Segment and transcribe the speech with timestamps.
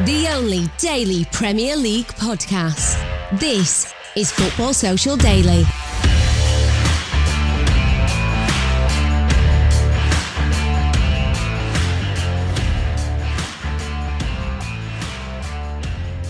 [0.00, 2.98] The only daily Premier League podcast.
[3.38, 5.64] This is Football Social Daily.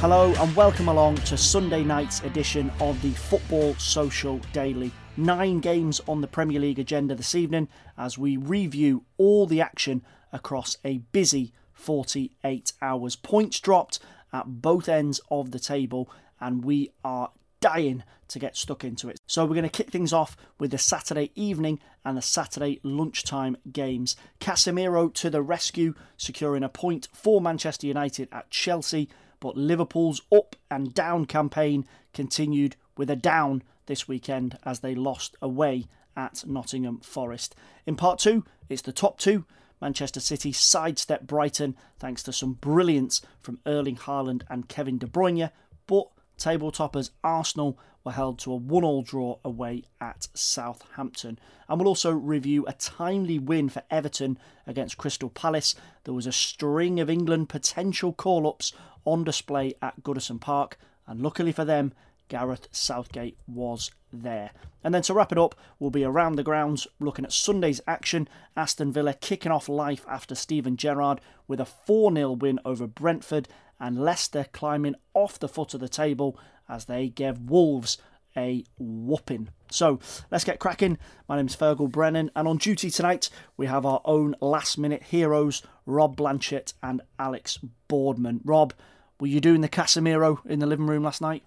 [0.00, 4.90] Hello and welcome along to Sunday night's edition of the Football Social Daily.
[5.16, 10.02] Nine games on the Premier League agenda this evening as we review all the action
[10.32, 11.52] across a busy
[11.82, 13.16] 48 hours.
[13.16, 13.98] Points dropped
[14.32, 16.08] at both ends of the table,
[16.40, 17.30] and we are
[17.60, 19.20] dying to get stuck into it.
[19.26, 23.56] So we're going to kick things off with the Saturday evening and the Saturday lunchtime
[23.72, 24.16] games.
[24.40, 29.08] Casemiro to the rescue, securing a point for Manchester United at Chelsea,
[29.40, 35.36] but Liverpool's up and down campaign continued with a down this weekend as they lost
[35.42, 35.86] away
[36.16, 37.54] at Nottingham Forest.
[37.86, 39.44] In part two, it's the top two.
[39.82, 45.50] Manchester City sidestepped Brighton thanks to some brilliance from Erling Haaland and Kevin De Bruyne,
[45.88, 46.06] but
[46.38, 51.36] table toppers Arsenal were held to a one-all draw away at Southampton.
[51.68, 54.38] And we'll also review a timely win for Everton
[54.68, 55.74] against Crystal Palace.
[56.04, 58.72] There was a string of England potential call-ups
[59.04, 60.78] on display at Goodison Park,
[61.08, 61.92] and luckily for them,
[62.28, 64.50] Gareth Southgate was there.
[64.84, 68.28] And then to wrap it up, we'll be around the grounds looking at Sunday's action.
[68.56, 73.48] Aston Villa kicking off life after Steven Gerrard with a 4 0 win over Brentford,
[73.80, 77.98] and Leicester climbing off the foot of the table as they gave Wolves
[78.36, 79.48] a whooping.
[79.70, 79.98] So
[80.30, 80.98] let's get cracking.
[81.28, 85.62] My name's Feargal Brennan, and on duty tonight we have our own last minute heroes,
[85.86, 87.58] Rob Blanchette and Alex
[87.88, 88.40] Boardman.
[88.44, 88.72] Rob,
[89.20, 91.42] were you doing the Casemiro in the living room last night?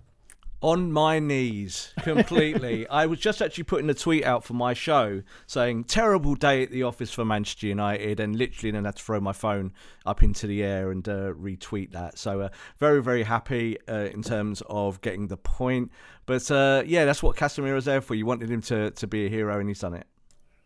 [0.65, 2.87] On my knees completely.
[2.87, 6.71] I was just actually putting a tweet out for my show saying terrible day at
[6.71, 9.73] the office for Manchester United, and literally then had to throw my phone
[10.07, 12.17] up into the air and uh, retweet that.
[12.17, 12.49] So uh,
[12.79, 15.91] very very happy uh, in terms of getting the point.
[16.25, 18.15] But uh, yeah, that's what Casemiro's there for.
[18.15, 20.07] You wanted him to to be a hero, and he's done it.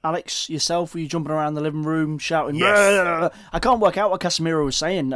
[0.01, 2.55] Alex, yourself, were you jumping around the living room shouting?
[2.55, 3.33] Yes.
[3.51, 5.09] I can't work out what Casemiro was saying.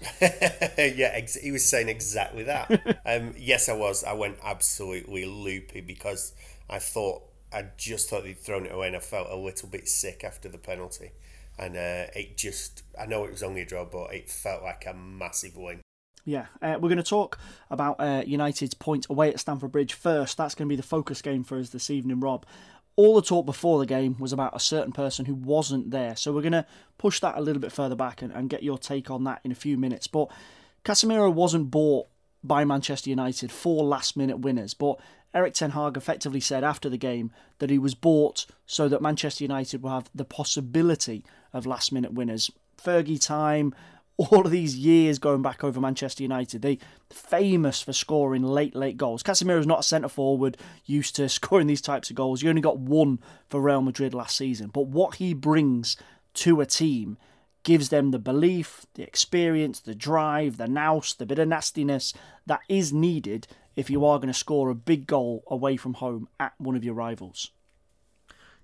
[0.20, 2.70] yeah, ex- he was saying exactly that.
[3.06, 4.04] um, yes, I was.
[4.04, 6.32] I went absolutely loopy because
[6.68, 7.22] I thought
[7.52, 10.48] I just thought they'd thrown it away, and I felt a little bit sick after
[10.48, 11.12] the penalty.
[11.58, 14.86] And uh, it just, I know it was only a draw, but it felt like
[14.86, 15.80] a massive win.
[16.24, 17.38] Yeah, uh, we're going to talk
[17.70, 20.38] about uh, United's point away at Stamford Bridge first.
[20.38, 22.46] That's going to be the focus game for us this evening, Rob
[23.00, 26.14] all the talk before the game was about a certain person who wasn't there.
[26.16, 26.66] So we're going to
[26.98, 29.50] push that a little bit further back and, and get your take on that in
[29.50, 30.06] a few minutes.
[30.06, 30.30] But
[30.84, 32.08] Casemiro wasn't bought
[32.44, 34.98] by Manchester United for last minute winners, but
[35.32, 39.44] Erik Ten Hag effectively said after the game that he was bought so that Manchester
[39.44, 42.50] United will have the possibility of last minute winners.
[42.76, 43.74] Fergie time,
[44.20, 46.60] all of these years going back over Manchester United.
[46.60, 46.78] They
[47.08, 49.22] famous for scoring late, late goals.
[49.22, 52.42] Casemiro's not a centre forward used to scoring these types of goals.
[52.42, 53.18] He only got one
[53.48, 54.68] for Real Madrid last season.
[54.68, 55.96] But what he brings
[56.34, 57.16] to a team
[57.62, 62.12] gives them the belief, the experience, the drive, the nous, the bit of nastiness
[62.46, 66.28] that is needed if you are going to score a big goal away from home
[66.38, 67.50] at one of your rivals.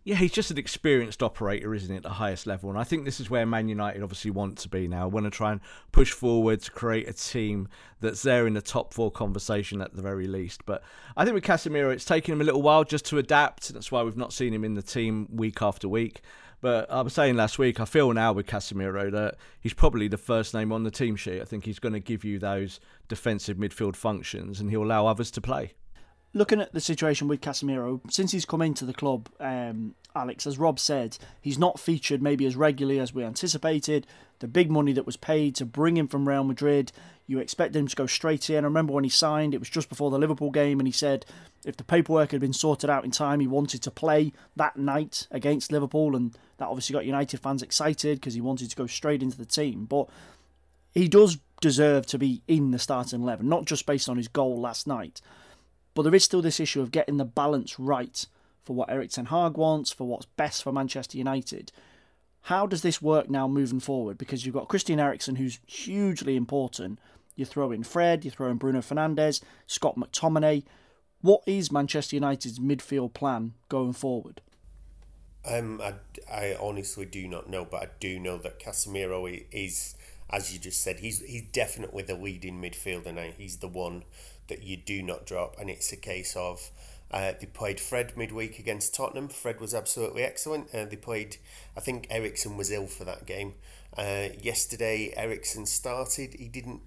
[0.06, 2.70] Yeah, he's just an experienced operator, isn't he, at the highest level?
[2.70, 5.08] And I think this is where Man United obviously want to be now.
[5.08, 5.60] Want to try and
[5.90, 7.66] push forward to create a team
[8.00, 10.64] that's there in the top four conversation at the very least.
[10.64, 10.84] But
[11.16, 13.74] I think with Casemiro, it's taken him a little while just to adapt.
[13.74, 16.20] That's why we've not seen him in the team week after week.
[16.60, 20.16] But I was saying last week, I feel now with Casemiro that he's probably the
[20.16, 21.42] first name on the team sheet.
[21.42, 25.32] I think he's going to give you those defensive midfield functions and he'll allow others
[25.32, 25.74] to play
[26.36, 30.58] looking at the situation with Casemiro, since he's come into the club, um, Alex, as
[30.58, 34.06] Rob said, he's not featured maybe as regularly as we anticipated.
[34.40, 36.92] The big money that was paid to bring him from Real Madrid,
[37.26, 38.64] you expect him to go straight in.
[38.64, 41.24] I remember when he signed, it was just before the Liverpool game, and he said
[41.64, 45.26] if the paperwork had been sorted out in time, he wanted to play that night
[45.30, 49.22] against Liverpool, and that obviously got United fans excited because he wanted to go straight
[49.22, 49.86] into the team.
[49.86, 50.10] But
[50.92, 54.60] he does deserve to be in the starting 11, not just based on his goal
[54.60, 55.22] last night.
[55.96, 58.26] But there is still this issue of getting the balance right
[58.62, 61.72] for what Erik Ten Hag wants, for what's best for Manchester United.
[62.43, 64.19] How does this work now moving forward?
[64.19, 66.98] Because you've got Christian Eriksen, who's hugely important.
[67.34, 70.64] You throw in Fred, you throw in Bruno Fernandes, Scott McTominay.
[71.22, 74.42] What is Manchester United's midfield plan going forward?
[75.46, 75.94] Um, I,
[76.31, 79.94] I honestly do not know, but I do know that Casemiro is,
[80.28, 83.28] as you just said, he's he's definitely the leading midfielder now.
[83.38, 84.02] He's the one
[84.48, 86.70] that you do not drop, and it's a case of
[87.10, 89.28] uh, they played Fred midweek against Tottenham.
[89.28, 90.75] Fred was absolutely excellent.
[90.75, 91.37] Uh, they played,
[91.76, 93.54] I think Eriksen was ill for that game.
[93.96, 96.34] Uh, yesterday, Eriksen started.
[96.34, 96.81] He didn't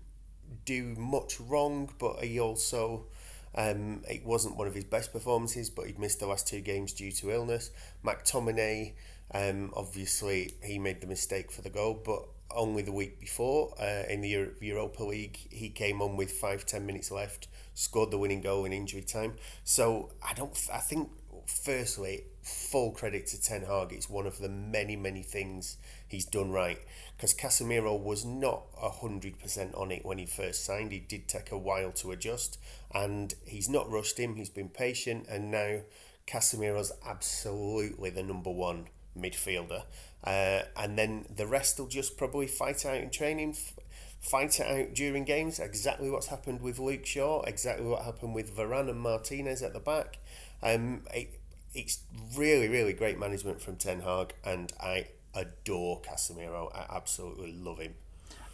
[0.66, 3.06] do much wrong, but he also.
[3.56, 6.94] Um, it wasn't one of his best performances, but he'd missed the last two games
[6.94, 7.72] due to illness.
[8.06, 8.94] McTominay,
[9.34, 14.04] um, obviously, he made the mistake for the goal, but only the week before uh,
[14.10, 18.42] in the Europa League, he came on with five ten minutes left, scored the winning
[18.42, 19.36] goal in injury time.
[19.64, 20.58] So I don't.
[20.74, 21.10] I think
[21.46, 23.92] firstly, full credit to Ten Hag.
[23.92, 26.80] It's one of the many many things he's done right.
[27.16, 30.92] Because Casemiro was not hundred percent on it when he first signed.
[30.92, 32.58] He did take a while to adjust,
[32.94, 34.36] and he's not rushed him.
[34.36, 35.82] He's been patient, and now
[36.28, 38.88] Casemiro's absolutely the number one
[39.18, 39.84] midfielder.
[40.24, 43.56] Uh, and then the rest will just probably fight out in training,
[44.20, 45.60] fight it out during games.
[45.60, 49.80] Exactly what's happened with Luke Shaw, exactly what happened with Varane and Martinez at the
[49.80, 50.18] back.
[50.62, 51.40] Um, it,
[51.74, 52.00] it's
[52.36, 56.76] really, really great management from Ten Hag, and I adore Casemiro.
[56.76, 57.96] I absolutely love him.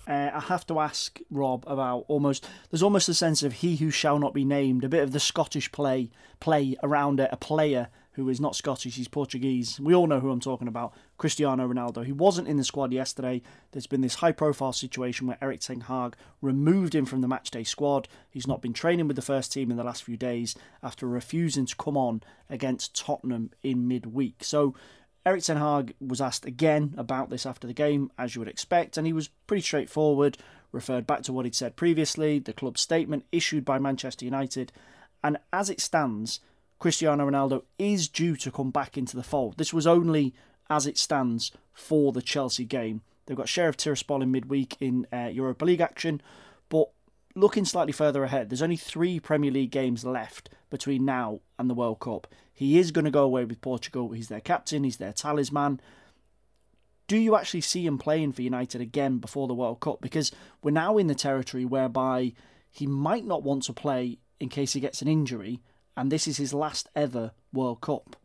[0.07, 2.47] Uh, I have to ask Rob about almost.
[2.69, 5.19] There's almost a sense of he who shall not be named, a bit of the
[5.19, 9.79] Scottish play play around it, a player who is not Scottish, he's Portuguese.
[9.79, 12.06] We all know who I'm talking about Cristiano Ronaldo.
[12.06, 13.41] He wasn't in the squad yesterday.
[13.71, 17.65] There's been this high profile situation where Erik Ten Hag removed him from the matchday
[17.65, 18.07] squad.
[18.29, 21.65] He's not been training with the first team in the last few days after refusing
[21.65, 24.44] to come on against Tottenham in midweek.
[24.44, 24.75] So
[25.25, 28.97] Erik Ten Hag was asked again about this after the game, as you would expect,
[28.97, 30.38] and he was pretty straightforward,
[30.71, 34.71] referred back to what he'd said previously, the club statement issued by Manchester United,
[35.23, 36.41] and as it stands,
[36.77, 39.57] Cristiano Ronaldo is due to come back into the fold.
[39.57, 40.35] This was only
[40.69, 43.01] as it stands for the Chelsea game.
[43.25, 46.21] They've got Sheriff Tiraspol in midweek in uh, Europa League action,
[46.69, 46.89] but
[47.35, 51.73] looking slightly further ahead, there's only three Premier League games left between now and the
[51.73, 52.27] World Cup.
[52.53, 54.12] He is going to go away with Portugal.
[54.12, 55.81] He's their captain, he's their talisman.
[57.07, 60.01] Do you actually see him playing for United again before the World Cup?
[60.01, 60.31] Because
[60.63, 62.33] we're now in the territory whereby
[62.71, 65.62] he might not want to play in case he gets an injury,
[65.95, 68.15] and this is his last ever World Cup.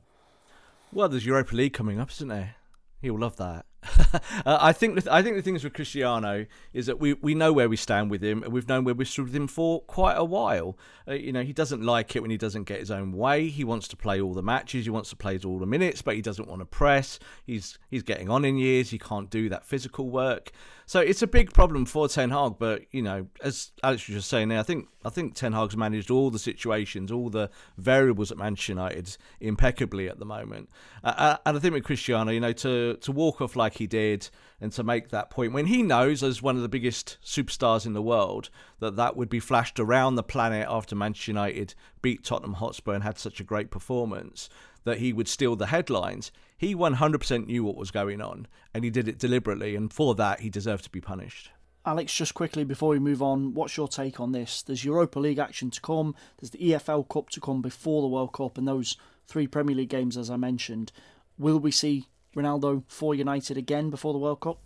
[0.93, 2.57] Well, there's Europa League coming up, isn't there?
[3.01, 3.65] He'll love that.
[4.45, 7.35] uh, I think the th- I think the things with Cristiano is that we, we
[7.35, 9.81] know where we stand with him, and we've known where we stood with him for
[9.83, 10.77] quite a while.
[11.09, 13.49] Uh, you know, he doesn't like it when he doesn't get his own way.
[13.49, 16.15] He wants to play all the matches, he wants to play all the minutes, but
[16.15, 17.19] he doesn't want to press.
[17.45, 18.91] He's he's getting on in years.
[18.91, 20.53] He can't do that physical work.
[20.91, 22.55] So it's a big problem for Ten Hag.
[22.59, 25.77] But you know, as Alex was just saying there, I think I think Ten Hag's
[25.77, 30.69] managed all the situations, all the variables at Manchester United impeccably at the moment.
[31.05, 33.87] Uh, uh, and I think with Cristiano, you know, to to walk off like he
[33.87, 34.29] did
[34.61, 37.93] and to make that point when he knows, as one of the biggest superstars in
[37.93, 42.55] the world, that that would be flashed around the planet after Manchester United beat Tottenham
[42.55, 44.49] Hotspur and had such a great performance
[44.85, 46.31] that he would steal the headlines.
[46.57, 50.41] He 100% knew what was going on and he did it deliberately, and for that,
[50.41, 51.51] he deserved to be punished.
[51.87, 54.63] Alex, just quickly before we move on, what's your take on this?
[54.63, 58.35] There's Europa League action to come, there's the EFL Cup to come before the World
[58.35, 60.93] Cup, and those three Premier League games, as I mentioned.
[61.39, 64.59] Will we see Ronaldo for United again before the World Cup?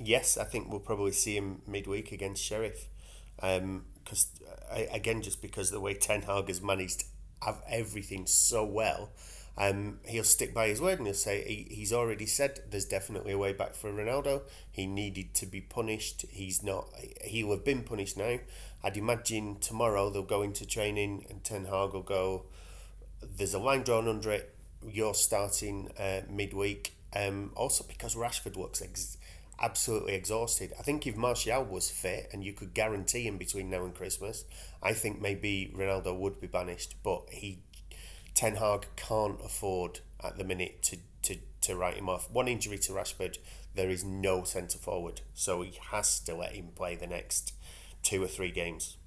[0.00, 2.86] Yes, I think we'll probably see him midweek against Sheriff.
[3.36, 4.26] Because,
[4.70, 7.04] um, again, just because the way Ten Hag has managed
[7.42, 9.10] have everything so well.
[9.58, 13.32] um, he'll stick by his word and he'll say he, he's already said there's definitely
[13.32, 14.42] a way back for Ronaldo.
[14.70, 16.24] He needed to be punished.
[16.30, 16.86] He's not.
[17.24, 18.38] He'll have been punished now.
[18.84, 22.44] I'd imagine tomorrow they'll go into training and Ten Hag will go.
[23.20, 24.54] There's a line drawn under it.
[24.86, 26.94] You're starting uh, midweek.
[27.14, 29.16] Um, also because Rashford looks ex-
[29.60, 30.72] absolutely exhausted.
[30.78, 34.44] I think if Martial was fit and you could guarantee him between now and Christmas,
[34.82, 36.96] I think maybe Ronaldo would be banished.
[37.02, 37.60] But he,
[38.34, 42.30] Ten Hag can't afford at the minute to, to, to write him off.
[42.30, 43.38] One injury to Rashford,
[43.74, 47.54] there is no centre forward, so he has to let him play the next
[48.02, 48.97] two or three games.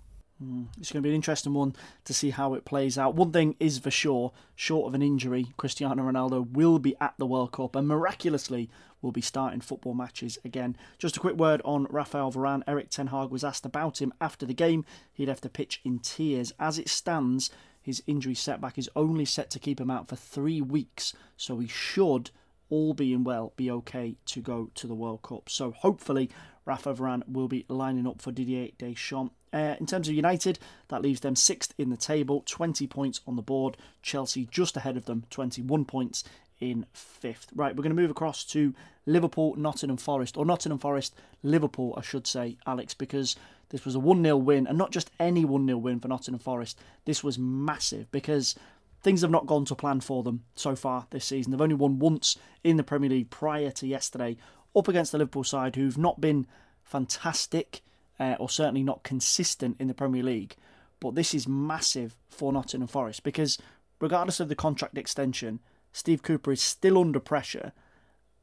[0.44, 3.16] Mm, it's going to be an interesting one to see how it plays out.
[3.16, 7.28] One thing is for sure, short of an injury, Cristiano Ronaldo will be at the
[7.28, 8.70] World Cup and miraculously
[9.02, 10.76] will be starting football matches again.
[10.98, 12.64] Just a quick word on Rafael Varane.
[12.68, 14.86] Erik Ten Hag was asked about him after the game.
[15.14, 16.54] He left the pitch in tears.
[16.60, 17.50] As it stands,
[17.82, 21.68] his injury setback is only set to keep him out for three weeks, so he
[21.68, 22.32] should
[22.72, 25.50] all being well, be okay to go to the World Cup.
[25.50, 26.30] So hopefully,
[26.66, 29.34] Rafa Varane will be lining up for Didier Deschamps.
[29.54, 33.36] Uh, in terms of United, that leaves them sixth in the table, 20 points on
[33.36, 33.76] the board.
[34.02, 36.24] Chelsea just ahead of them, 21 points
[36.62, 37.48] in fifth.
[37.54, 38.74] Right, we're going to move across to
[39.06, 43.36] Liverpool, Nottingham Forest, or Nottingham Forest, Liverpool, I should say, Alex, because
[43.70, 46.40] this was a 1 0 win, and not just any 1 0 win for Nottingham
[46.40, 46.80] Forest.
[47.06, 48.56] This was massive because
[49.02, 51.52] things have not gone to plan for them so far this season.
[51.52, 54.38] They've only won once in the Premier League prior to yesterday,
[54.76, 56.48] up against the Liverpool side, who've not been
[56.84, 57.82] fantastic
[58.20, 60.56] uh, or certainly not consistent in the Premier League.
[61.00, 63.58] But this is massive for Nottingham Forest because,
[64.00, 65.60] regardless of the contract extension,
[65.92, 67.74] Steve Cooper is still under pressure,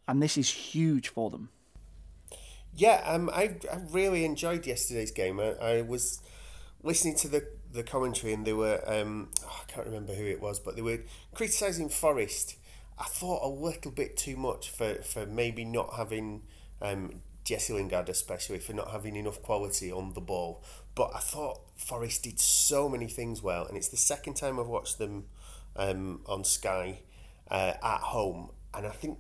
[0.07, 1.51] and this is huge for them.
[2.75, 5.41] Yeah, um, I, I really enjoyed yesterday's game.
[5.41, 6.21] I, I was
[6.83, 10.41] listening to the, the commentary, and they were um, oh, I can't remember who it
[10.41, 11.01] was, but they were
[11.35, 12.57] criticising Forest.
[12.99, 16.43] I thought a little bit too much for, for maybe not having
[16.83, 20.63] um, Jesse Lingard, especially for not having enough quality on the ball.
[20.95, 24.67] But I thought Forest did so many things well, and it's the second time I've
[24.67, 25.27] watched them
[25.77, 27.01] um, on Sky
[27.51, 29.19] uh, at home, and I think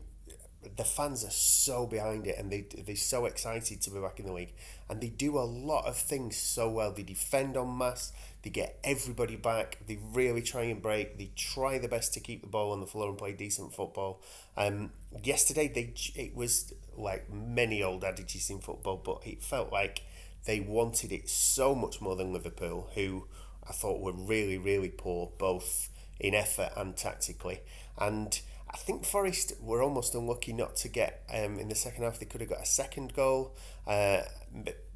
[0.76, 4.26] the fans are so behind it and they they're so excited to be back in
[4.26, 4.52] the league.
[4.88, 6.92] And they do a lot of things so well.
[6.92, 11.78] They defend on mass they get everybody back they really try and break they try
[11.78, 14.20] the best to keep the ball on the floor and play decent football
[14.56, 14.90] um
[15.22, 20.02] yesterday they it was like many old adages in football but it felt like
[20.44, 23.26] they wanted it so much more than Liverpool who
[23.68, 25.88] I thought were really really poor both
[26.20, 27.60] in effort and tactically
[27.98, 28.40] and
[28.70, 32.18] I think Forest were almost unlucky not to get um, in the second half.
[32.18, 33.56] They could have got a second goal.
[33.86, 34.22] Uh,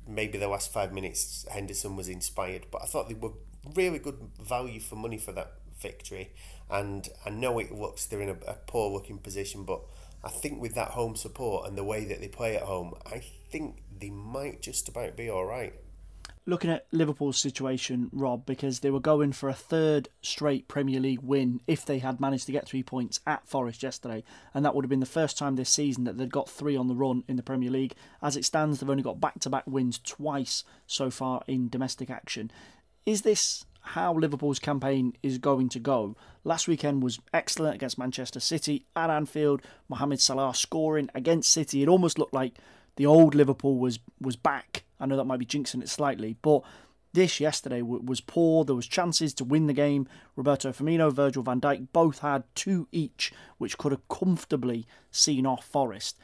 [0.07, 3.33] maybe the last five minutes Henderson was inspired, but I thought they were
[3.75, 6.31] really good value for money for that victory.
[6.71, 9.81] And I know it looks they're in a, a poor looking position, but
[10.25, 13.23] I think with that home support and the way that they play at home, I
[13.51, 15.75] think they might just about be all right
[16.45, 21.23] looking at Liverpool's situation, Rob, because they were going for a third straight Premier League
[21.23, 24.85] win if they had managed to get three points at Forest yesterday, and that would
[24.85, 27.37] have been the first time this season that they'd got three on the run in
[27.37, 27.95] the Premier League.
[28.21, 32.11] As it stands, they've only got back to back wins twice so far in domestic
[32.11, 32.51] action.
[33.07, 36.17] Is this how Liverpool's campaign is going to go.
[36.45, 39.61] Last weekend was excellent against Manchester City at Anfield.
[39.89, 41.83] Mohamed Salah scoring against City.
[41.83, 42.55] It almost looked like
[42.97, 44.85] the old Liverpool was was back.
[45.01, 46.63] I know that might be jinxing it slightly, but
[47.13, 48.65] this yesterday was poor.
[48.65, 50.09] There was chances to win the game.
[50.35, 55.65] Roberto Firmino, Virgil van Dijk both had two each, which could have comfortably seen off
[55.65, 56.17] Forest.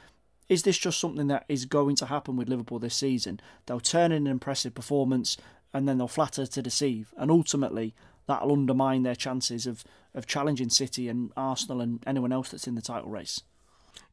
[0.48, 3.38] Is this just something that is going to happen with Liverpool this season?
[3.66, 5.36] They'll turn in an impressive performance
[5.74, 7.94] and then they'll flatter to deceive, and ultimately
[8.26, 9.84] that'll undermine their chances of,
[10.14, 13.42] of challenging City and Arsenal and anyone else that's in the title race.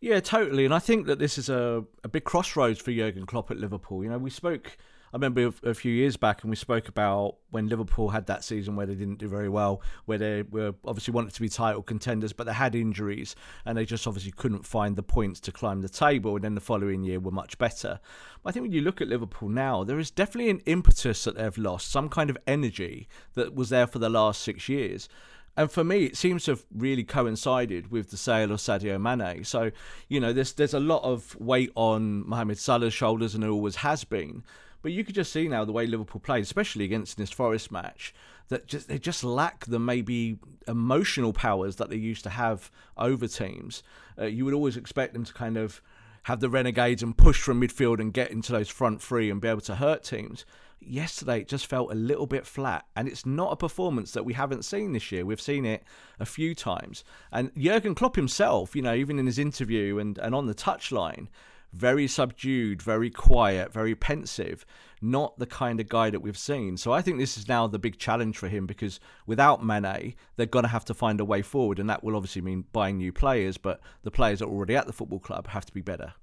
[0.05, 0.65] Yeah, totally.
[0.65, 4.03] And I think that this is a, a big crossroads for Jurgen Klopp at Liverpool.
[4.03, 4.77] You know, we spoke,
[5.11, 8.75] I remember a, few years back, and we spoke about when Liverpool had that season
[8.75, 12.33] where they didn't do very well, where they were obviously wanted to be title contenders,
[12.33, 13.35] but they had injuries
[13.65, 16.35] and they just obviously couldn't find the points to climb the table.
[16.35, 17.99] And then the following year were much better.
[18.43, 21.35] But I think when you look at Liverpool now, there is definitely an impetus that
[21.35, 25.09] they've lost, some kind of energy that was there for the last six years.
[25.57, 29.43] And for me, it seems to have really coincided with the sale of Sadio Mane.
[29.45, 29.71] So,
[30.09, 33.77] you know, there's there's a lot of weight on Mohamed Salah's shoulders, and there always
[33.77, 34.43] has been.
[34.81, 38.13] But you could just see now the way Liverpool played, especially against this Forest match,
[38.49, 43.27] that just they just lack the maybe emotional powers that they used to have over
[43.27, 43.81] teams.
[44.19, 45.81] Uh, you would always expect them to kind of
[46.23, 49.47] have the renegades and push from midfield and get into those front three and be
[49.47, 50.45] able to hurt teams.
[50.79, 52.85] Yesterday it just felt a little bit flat.
[52.95, 55.25] And it's not a performance that we haven't seen this year.
[55.25, 55.83] We've seen it
[56.19, 57.03] a few times.
[57.31, 61.27] And Jurgen Klopp himself you know even in his interview and, and on the touchline
[61.73, 64.65] very subdued very quiet very pensive
[65.01, 66.77] not the kind of guy that we've seen.
[66.77, 70.45] So I think this is now the big challenge for him because without Mane they're
[70.45, 71.79] going to have to find a way forward.
[71.79, 74.87] And that will obviously mean buying new players but the players that are already at
[74.87, 76.13] the football club have to be better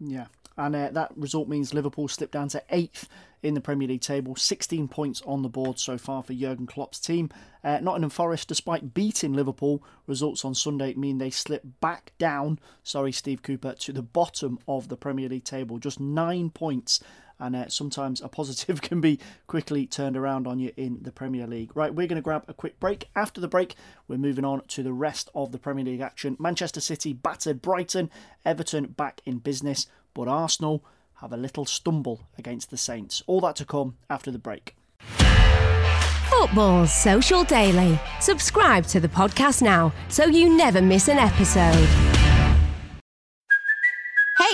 [0.00, 0.26] yeah
[0.58, 3.08] and uh, that result means Liverpool slip down to eighth
[3.42, 4.34] in the Premier League table.
[4.34, 7.30] 16 points on the board so far for Jurgen Klopp's team.
[7.62, 13.12] Uh, Nottingham Forest, despite beating Liverpool, results on Sunday mean they slip back down, sorry,
[13.12, 15.78] Steve Cooper, to the bottom of the Premier League table.
[15.78, 17.00] Just nine points
[17.38, 21.46] and uh, sometimes a positive can be quickly turned around on you in the Premier
[21.46, 21.76] League.
[21.76, 23.08] Right, we're going to grab a quick break.
[23.14, 23.74] After the break,
[24.06, 26.36] we're moving on to the rest of the Premier League action.
[26.38, 28.10] Manchester City battered Brighton,
[28.44, 29.86] Everton back in business
[30.18, 30.84] but Arsenal
[31.20, 33.22] have a little stumble against the Saints.
[33.28, 34.76] All that to come after the break.
[36.28, 38.00] Football Social Daily.
[38.20, 42.17] Subscribe to the podcast now so you never miss an episode.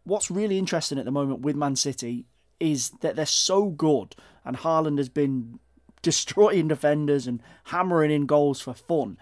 [0.04, 2.26] what's really interesting at the moment with Man City
[2.60, 4.14] is that they're so good,
[4.44, 5.58] and Haaland has been
[6.02, 9.16] destroying defenders and hammering in goals for fun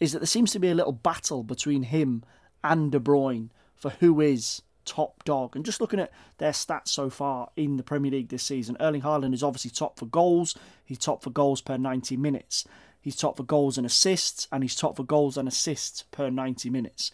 [0.00, 2.22] is that there seems to be a little battle between him
[2.62, 5.54] and De Bruyne for who is top dog.
[5.54, 9.02] And just looking at their stats so far in the Premier League this season, Erling
[9.02, 10.56] Haaland is obviously top for goals.
[10.84, 12.64] He's top for goals per 90 minutes.
[13.00, 16.70] He's top for goals and assists, and he's top for goals and assists per 90
[16.70, 17.12] minutes.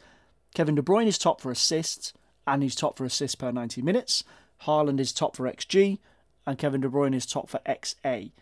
[0.54, 2.12] Kevin De Bruyne is top for assists,
[2.46, 4.24] and he's top for assists per 90 minutes.
[4.62, 5.98] Haaland is top for XG,
[6.46, 8.32] and Kevin De Bruyne is top for XA.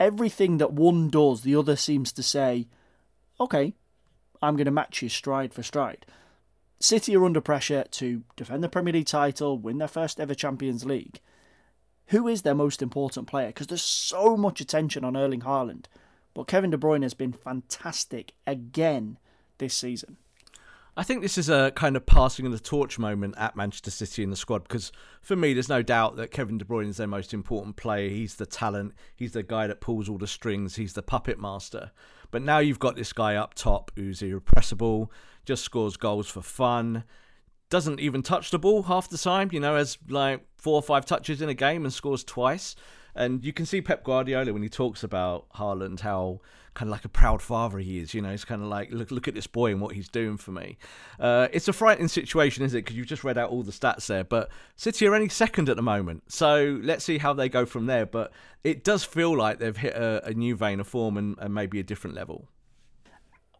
[0.00, 2.66] Everything that one does, the other seems to say,
[3.40, 3.74] okay,
[4.42, 6.06] I'm going to match you stride for stride.
[6.78, 10.84] City are under pressure to defend the Premier League title, win their first ever Champions
[10.84, 11.20] League.
[12.08, 13.48] Who is their most important player?
[13.48, 15.86] Because there's so much attention on Erling Haaland,
[16.34, 19.18] but Kevin De Bruyne has been fantastic again
[19.58, 20.18] this season.
[20.98, 24.22] I think this is a kind of passing of the torch moment at Manchester City
[24.22, 27.06] in the squad because for me, there's no doubt that Kevin De Bruyne is their
[27.06, 28.08] most important player.
[28.08, 31.90] He's the talent, he's the guy that pulls all the strings, he's the puppet master.
[32.30, 35.10] But now you've got this guy up top who's irrepressible,
[35.44, 37.04] just scores goals for fun,
[37.70, 41.04] doesn't even touch the ball half the time, you know, has like four or five
[41.04, 42.76] touches in a game and scores twice.
[43.14, 46.40] And you can see Pep Guardiola when he talks about Haaland, how
[46.76, 48.14] kind of like a proud father he is.
[48.14, 50.36] You know, he's kind of like, look, look at this boy and what he's doing
[50.36, 50.76] for me.
[51.18, 52.82] Uh, it's a frightening situation, isn't it?
[52.82, 54.22] Because you've just read out all the stats there.
[54.22, 57.86] But City are only second at the moment, so let's see how they go from
[57.86, 58.06] there.
[58.06, 61.52] But it does feel like they've hit a, a new vein of form and, and
[61.52, 62.48] maybe a different level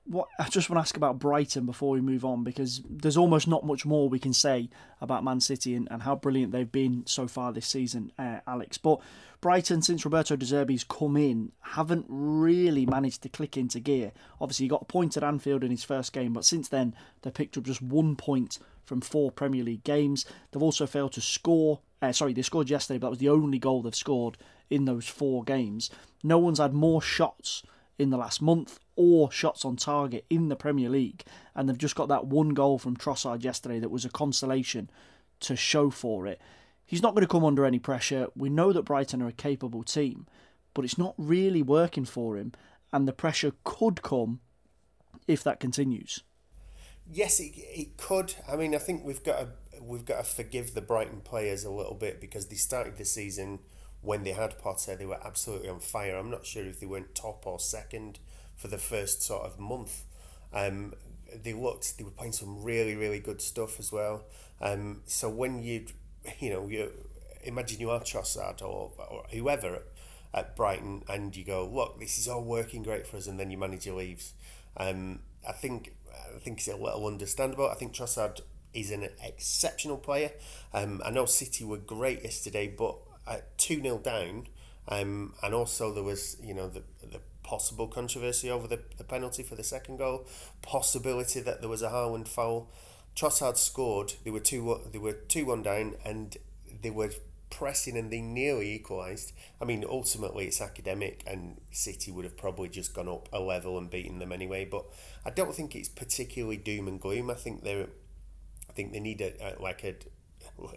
[0.07, 3.49] what I just want to ask about Brighton before we move on because there's almost
[3.49, 4.69] not much more we can say
[5.01, 8.79] about Man City and, and how brilliant they've been so far this season, uh, Alex.
[8.79, 9.01] But
[9.41, 14.13] Brighton, since Roberto De Zerbi's come in, haven't really managed to click into gear.
[14.41, 17.35] Obviously, he got a point at Anfield in his first game, but since then they've
[17.35, 20.25] picked up just one point from four Premier League games.
[20.51, 21.81] They've also failed to score.
[22.01, 24.37] Uh, sorry, they scored yesterday, but that was the only goal they've scored
[24.71, 25.91] in those four games.
[26.23, 27.63] No one's had more shots
[27.99, 31.95] in the last month or shots on target in the Premier League, and they've just
[31.95, 34.91] got that one goal from Trossard yesterday that was a consolation
[35.41, 36.41] to show for it.
[36.85, 38.29] He's not going to come under any pressure.
[38.37, 40.27] We know that Brighton are a capable team,
[40.73, 42.53] but it's not really working for him,
[42.93, 44.41] and the pressure could come
[45.27, 46.23] if that continues.
[47.11, 48.35] Yes, it, it could.
[48.51, 49.49] I mean, I think we've got to
[49.83, 53.61] we've got to forgive the Brighton players a little bit because they started the season
[54.07, 56.17] when they had Potter, they were absolutely on fire.
[56.17, 58.21] I'm not sure if they went top or second
[58.55, 60.05] for the first sort of month.
[60.53, 60.95] Um,
[61.35, 64.25] they looked, they were playing some really, really good stuff as well.
[64.61, 65.87] Um, so when you,
[66.39, 66.91] you know, you
[67.43, 69.85] imagine you are Trossard or, or whoever at,
[70.33, 73.51] at Brighton, and you go, look, this is all working great for us, and then
[73.51, 74.35] your manager leaves.
[74.77, 75.95] Um, I think
[76.37, 77.69] I think it's a little understandable.
[77.69, 78.41] I think Trossard
[78.73, 80.31] is an exceptional player.
[80.73, 84.47] Um, I know City were great yesterday, but at 2 0 down,
[84.89, 89.43] um, and also there was, you know, the, the possible controversy over the, the penalty
[89.43, 90.27] for the second goal,
[90.63, 92.69] possibility that there was a Haaland foul.
[93.15, 94.15] Trossard scored.
[94.25, 94.81] They were two.
[94.93, 96.37] They were two one down, and
[96.83, 97.11] they were
[97.49, 99.33] pressing, and they nearly equalised.
[99.61, 103.79] I mean, ultimately it's academic, and City would have probably just gone up a level
[103.79, 104.67] and beaten them anyway.
[104.67, 104.85] But
[105.25, 107.31] I don't think it's particularly doom and gloom.
[107.31, 107.87] I think they're.
[108.69, 109.95] I think they need a, a like a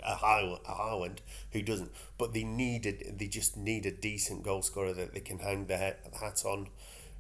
[0.04, 1.20] a Haaland
[1.52, 1.92] who doesn't.
[2.18, 5.96] But they needed, they just need a decent goal scorer that they can hang their
[6.20, 6.68] hat on,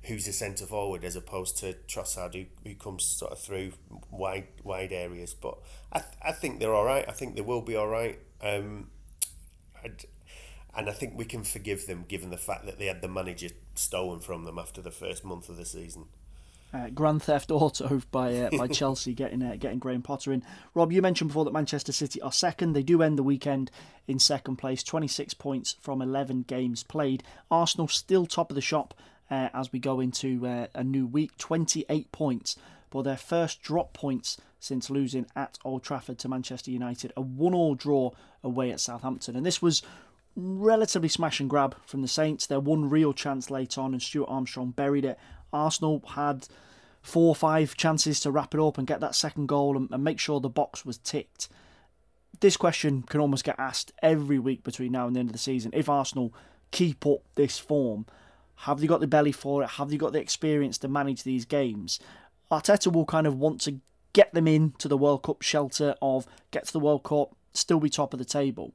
[0.03, 3.73] who's a centre forward as opposed to Trossard who, who comes sort of through
[4.11, 5.33] wide wide areas.
[5.33, 5.57] But
[5.91, 7.05] I, I think they're all right.
[7.07, 8.19] I think they will be all right.
[8.41, 8.89] Um,
[9.83, 10.05] I'd,
[10.75, 13.49] and I think we can forgive them given the fact that they had the manager
[13.75, 16.05] stolen from them after the first month of the season.
[16.71, 20.43] Uh, Grand Theft Auto by uh, by Chelsea getting uh, getting Graham Potter in.
[20.75, 22.73] Rob, you mentioned before that Manchester City are second.
[22.73, 23.71] They do end the weekend
[24.07, 27.23] in second place, 26 points from 11 games played.
[27.49, 28.93] Arsenal still top of the shop
[29.31, 32.55] uh, as we go into uh, a new week, 28 points,
[32.91, 37.75] but their first drop points since losing at Old Trafford to Manchester United, a one-all
[37.75, 38.11] draw
[38.43, 39.81] away at Southampton, and this was
[40.35, 42.45] relatively smash and grab from the Saints.
[42.45, 45.17] Their one real chance late on, and Stuart Armstrong buried it.
[45.53, 46.47] Arsenal had
[47.01, 50.03] four or five chances to wrap it up and get that second goal and, and
[50.03, 51.47] make sure the box was ticked.
[52.39, 55.39] This question can almost get asked every week between now and the end of the
[55.39, 55.71] season.
[55.73, 56.33] If Arsenal
[56.71, 58.05] keep up this form,
[58.57, 59.71] have they got the belly for it?
[59.71, 61.99] Have they got the experience to manage these games?
[62.51, 63.79] Arteta will kind of want to
[64.13, 67.89] get them into the World Cup shelter of get to the World Cup, still be
[67.89, 68.73] top of the table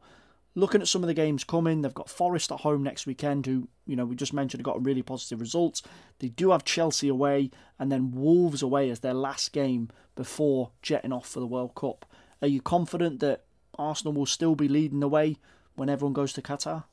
[0.54, 3.68] looking at some of the games coming, they've got Forest at home next weekend, who,
[3.86, 5.82] you know, we just mentioned got a really positive results.
[6.20, 11.12] They do have Chelsea away and then Wolves away as their last game before jetting
[11.12, 12.06] off for the World Cup.
[12.40, 13.44] Are you confident that
[13.78, 15.36] Arsenal will still be leading the way
[15.74, 16.84] when everyone goes to Qatar?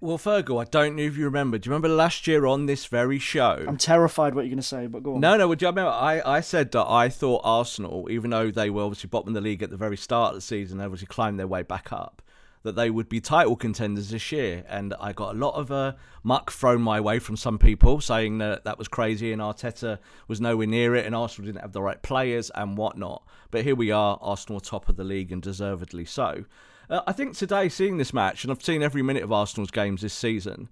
[0.00, 1.58] Well, Feargal, I don't know if you remember.
[1.58, 3.64] Do you remember last year on this very show?
[3.66, 5.20] I'm terrified what you're going to say, but go on.
[5.20, 5.48] No, no.
[5.48, 5.90] Would you remember?
[5.90, 9.40] I, I said that I thought Arsenal, even though they were obviously bottom of the
[9.40, 12.22] league at the very start of the season, they obviously climbed their way back up
[12.62, 14.64] that they would be title contenders this year.
[14.68, 15.92] And I got a lot of uh,
[16.22, 20.40] muck thrown my way from some people saying that that was crazy and Arteta was
[20.40, 23.22] nowhere near it and Arsenal didn't have the right players and whatnot.
[23.50, 26.44] But here we are, Arsenal top of the league and deservedly so.
[26.90, 30.00] Uh, I think today, seeing this match, and I've seen every minute of Arsenal's games
[30.00, 30.68] this season,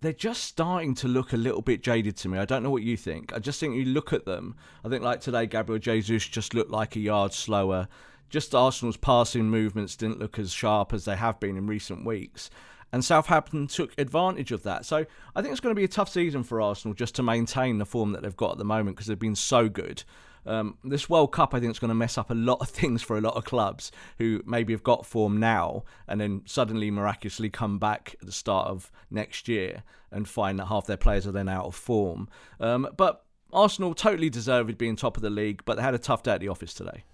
[0.00, 2.38] they're just starting to look a little bit jaded to me.
[2.38, 3.32] I don't know what you think.
[3.32, 4.54] I just think you look at them.
[4.84, 7.88] I think like today, Gabriel Jesus just looked like a yard slower
[8.32, 12.48] just Arsenal's passing movements didn't look as sharp as they have been in recent weeks.
[12.90, 14.86] And Southampton took advantage of that.
[14.86, 15.04] So
[15.36, 17.84] I think it's going to be a tough season for Arsenal just to maintain the
[17.84, 20.02] form that they've got at the moment because they've been so good.
[20.46, 23.02] Um, this World Cup, I think, is going to mess up a lot of things
[23.02, 27.50] for a lot of clubs who maybe have got form now and then suddenly miraculously
[27.50, 31.32] come back at the start of next year and find that half their players are
[31.32, 32.30] then out of form.
[32.60, 36.22] Um, but Arsenal totally deserved being top of the league, but they had a tough
[36.22, 37.04] day at the office today.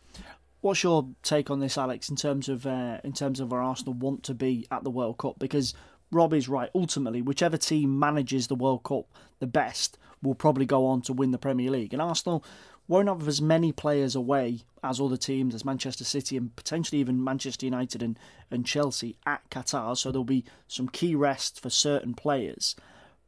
[0.61, 2.09] What's your take on this, Alex?
[2.09, 5.19] In terms of uh, in terms of where Arsenal want to be at the World
[5.19, 5.73] Cup, because
[6.11, 6.71] Rob is right.
[6.75, 9.07] Ultimately, whichever team manages the World Cup
[9.39, 11.93] the best will probably go on to win the Premier League.
[11.93, 12.45] And Arsenal
[12.89, 17.23] won't have as many players away as other teams, as Manchester City and potentially even
[17.23, 18.19] Manchester United and,
[18.51, 19.97] and Chelsea at Qatar.
[19.97, 22.75] So there'll be some key rest for certain players.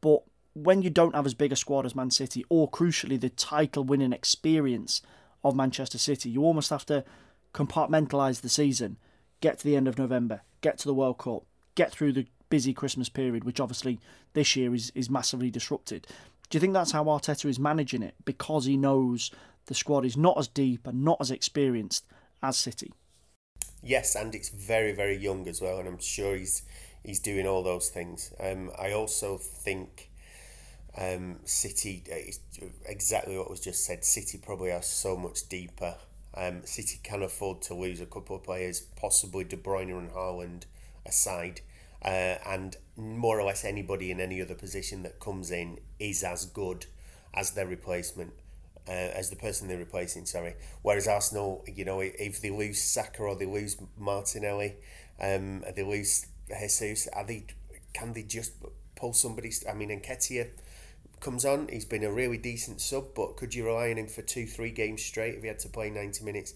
[0.01, 3.29] But when you don't have as big a squad as Man City, or crucially the
[3.29, 5.01] title winning experience
[5.43, 6.29] of Manchester City.
[6.29, 7.03] You almost have to
[7.53, 8.97] compartmentalise the season,
[9.39, 11.43] get to the end of November, get to the World Cup,
[11.75, 13.99] get through the busy Christmas period, which obviously
[14.33, 16.07] this year is, is massively disrupted.
[16.49, 18.15] Do you think that's how Arteta is managing it?
[18.25, 19.31] Because he knows
[19.67, 22.05] the squad is not as deep and not as experienced
[22.43, 22.93] as City.
[23.81, 26.63] Yes, and it's very, very young as well, and I'm sure he's
[27.03, 28.31] he's doing all those things.
[28.39, 30.10] Um, I also think
[30.97, 35.95] um, City, uh, exactly what was just said, City probably are so much deeper.
[36.35, 40.63] Um, City can afford to lose a couple of players, possibly De Bruyne and Haaland
[41.05, 41.61] aside,
[42.03, 46.45] uh, and more or less anybody in any other position that comes in is as
[46.45, 46.85] good
[47.33, 48.33] as their replacement.
[48.87, 50.55] Uh, as the person they're replacing, sorry.
[50.81, 54.73] Whereas Arsenal, you know, if they lose Saka or they lose Martinelli,
[55.21, 57.45] um, they lose Jesus, are they?
[57.93, 58.53] Can they just
[58.95, 59.51] pull somebody?
[59.69, 60.49] I mean, Nketiah
[61.21, 61.67] comes on.
[61.69, 64.71] He's been a really decent sub, but could you rely on him for two, three
[64.71, 66.53] games straight if he had to play 90 minutes?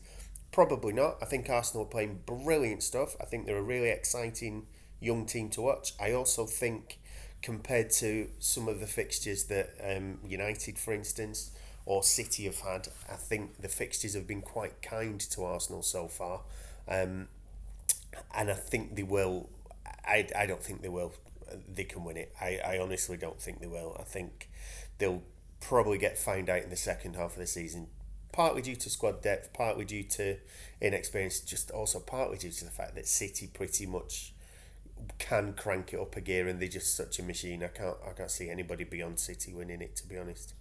[0.52, 1.18] Probably not.
[1.22, 3.16] I think Arsenal are playing brilliant stuff.
[3.22, 4.66] I think they're a really exciting
[5.00, 5.94] young team to watch.
[6.00, 7.00] I also think,
[7.42, 11.52] compared to some of the fixtures that um, United, for instance,
[11.86, 16.08] or City have had, I think the fixtures have been quite kind to Arsenal so
[16.08, 16.42] far.
[16.88, 17.28] Um,
[18.34, 19.50] and I think they will.
[20.06, 21.14] I, I don't think they will.
[21.72, 22.34] They can win it.
[22.42, 23.96] I, I honestly don't think they will.
[24.00, 24.50] I think
[24.98, 25.24] they'll
[25.60, 27.88] probably get found out in the second half of the season,
[28.32, 30.38] partly due to squad depth, partly due to
[30.82, 34.34] inexperience, just also partly due to the fact that City pretty much
[35.18, 37.64] can crank it up a gear and they're just such a machine.
[37.64, 40.54] I can't I can't see anybody beyond City winning it to be honest.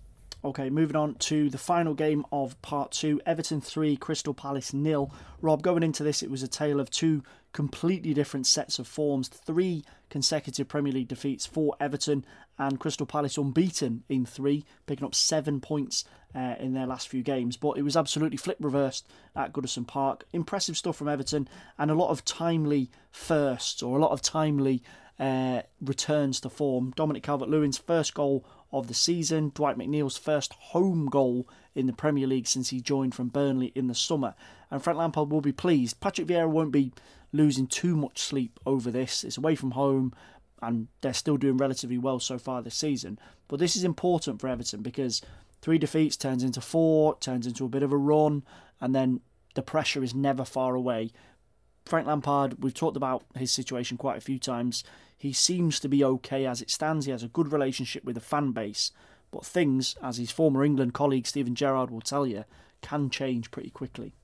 [0.44, 5.10] Okay, moving on to the final game of part two Everton 3, Crystal Palace nil.
[5.40, 7.22] Rob, going into this, it was a tale of two
[7.54, 9.28] completely different sets of forms.
[9.28, 12.26] Three consecutive Premier League defeats for Everton,
[12.58, 17.22] and Crystal Palace unbeaten in three, picking up seven points uh, in their last few
[17.22, 17.56] games.
[17.56, 20.24] But it was absolutely flip reversed at Goodison Park.
[20.32, 24.82] Impressive stuff from Everton, and a lot of timely firsts, or a lot of timely
[25.18, 26.92] uh, returns to form.
[26.96, 29.52] Dominic Calvert Lewin's first goal of the season.
[29.54, 33.86] Dwight McNeil's first home goal in the Premier League since he joined from Burnley in
[33.86, 34.34] the summer.
[34.70, 36.00] And Frank Lampard will be pleased.
[36.00, 36.92] Patrick Vieira won't be
[37.34, 39.24] losing too much sleep over this.
[39.24, 40.14] It's away from home
[40.62, 43.18] and they're still doing relatively well so far this season.
[43.48, 45.20] But this is important for Everton because
[45.60, 48.44] three defeats turns into four, turns into a bit of a run,
[48.80, 49.20] and then
[49.54, 51.10] the pressure is never far away.
[51.84, 54.84] Frank Lampard, we've talked about his situation quite a few times.
[55.18, 57.04] He seems to be okay as it stands.
[57.04, 58.90] He has a good relationship with the fan base.
[59.30, 62.44] But things, as his former England colleague Steven Gerrard will tell you,
[62.80, 64.14] can change pretty quickly.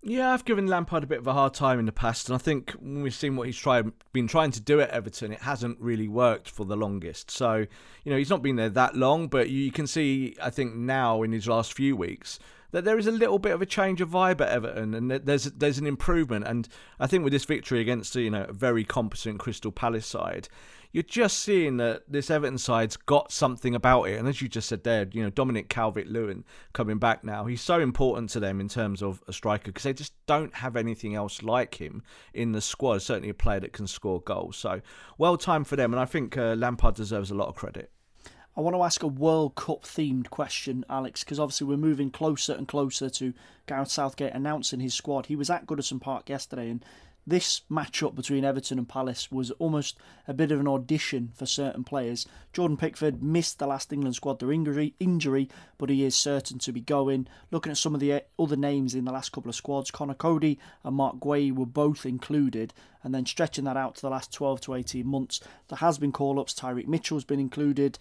[0.00, 2.38] Yeah, I've given Lampard a bit of a hard time in the past, and I
[2.38, 5.80] think when we've seen what he's tried, been trying to do at Everton, it hasn't
[5.80, 7.32] really worked for the longest.
[7.32, 7.66] So,
[8.04, 11.22] you know, he's not been there that long, but you can see, I think now
[11.24, 12.38] in his last few weeks,
[12.70, 15.44] that there is a little bit of a change of vibe at Everton, and there's
[15.44, 16.46] there's an improvement.
[16.46, 16.68] And
[17.00, 20.48] I think with this victory against you know a very competent Crystal Palace side,
[20.92, 24.18] you're just seeing that this Everton side's got something about it.
[24.18, 27.80] And as you just said there, you know Dominic Calvert-Lewin coming back now, he's so
[27.80, 31.42] important to them in terms of a striker because they just don't have anything else
[31.42, 33.02] like him in the squad.
[33.02, 34.56] Certainly a player that can score goals.
[34.56, 34.80] So
[35.18, 37.90] well timed for them, and I think uh, Lampard deserves a lot of credit.
[38.56, 42.54] I want to ask a World Cup themed question, Alex, because obviously we're moving closer
[42.54, 43.32] and closer to
[43.68, 45.26] Gareth Southgate announcing his squad.
[45.26, 46.84] He was at Goodison Park yesterday, and
[47.28, 51.84] this matchup between Everton and Palace was almost a bit of an audition for certain
[51.84, 52.26] players.
[52.52, 56.72] Jordan Pickford missed the last England squad through injury, injury, but he is certain to
[56.72, 57.26] be going.
[57.50, 60.14] Looking at some of the eh, other names in the last couple of squads, Conor
[60.14, 64.32] Coady and Marc Guéhi were both included, and then stretching that out to the last
[64.32, 66.54] 12 to 18 months, there has been call-ups.
[66.54, 67.98] Tyrick Mitchell's been included.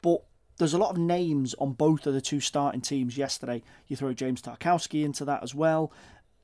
[0.00, 0.22] But
[0.60, 3.62] there's a lot of names on both of the two starting teams yesterday.
[3.88, 5.92] You throw James Tarkowski into that as well.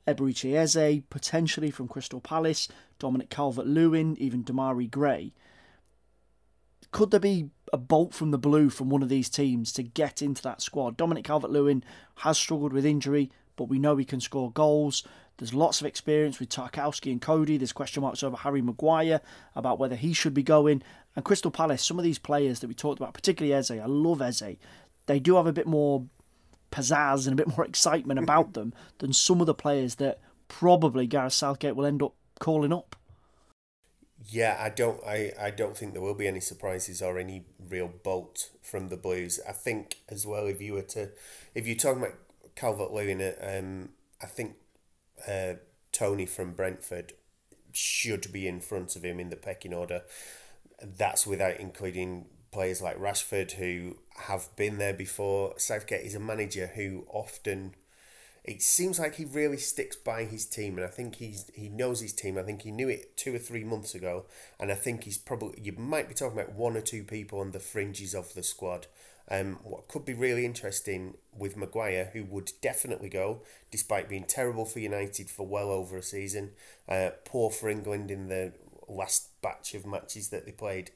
[0.07, 2.67] Eze, potentially from Crystal Palace,
[2.99, 5.33] Dominic Calvert Lewin, even Demarai Gray.
[6.91, 10.21] Could there be a bolt from the blue from one of these teams to get
[10.21, 10.95] into that squad?
[10.95, 11.83] Dominic Calvert Lewin
[12.17, 15.03] has struggled with injury, but we know he can score goals.
[15.37, 17.57] There's lots of experience with Tarkowski and Coady.
[17.57, 19.21] There's question marks over Harry Maguire
[19.55, 20.81] about whether he should be going.
[21.15, 24.21] And Crystal Palace, some of these players that we talked about, particularly Eze, I love
[24.21, 24.55] Eze,
[25.05, 26.05] they do have a bit more
[26.71, 31.07] pizzazz and a bit more excitement about them than some of the players that probably
[31.07, 32.95] Gareth Southgate will end up calling up.
[34.29, 37.91] Yeah, I don't I, I don't think there will be any surprises or any real
[38.03, 39.39] bolt from the Blues.
[39.47, 41.11] I think as well if you were to
[41.53, 42.17] if you're talking about
[42.55, 43.89] Calvert Lewin, um,
[44.21, 44.55] I think
[45.27, 45.53] uh,
[45.91, 47.13] Toney from Brentford
[47.71, 50.01] should be in front of him in the pecking order.
[50.81, 55.53] That's without including players like Rashford who have been there before.
[55.57, 57.75] Southgate is a manager who often
[58.47, 61.99] it seems like he really sticks by his team, and I think he's he knows
[61.99, 62.37] his team.
[62.37, 64.23] I think he knew it two or three months ago,
[64.57, 67.51] and I think he's probably you might be talking about one or two people on
[67.51, 68.87] the fringes of the squad.
[69.29, 74.63] Um, what could be really interesting with Maguire, who would definitely go, despite being terrible
[74.63, 76.51] for United for well over a season,
[76.87, 78.53] uh, poor for England in the
[78.87, 80.91] last batch of matches that they played.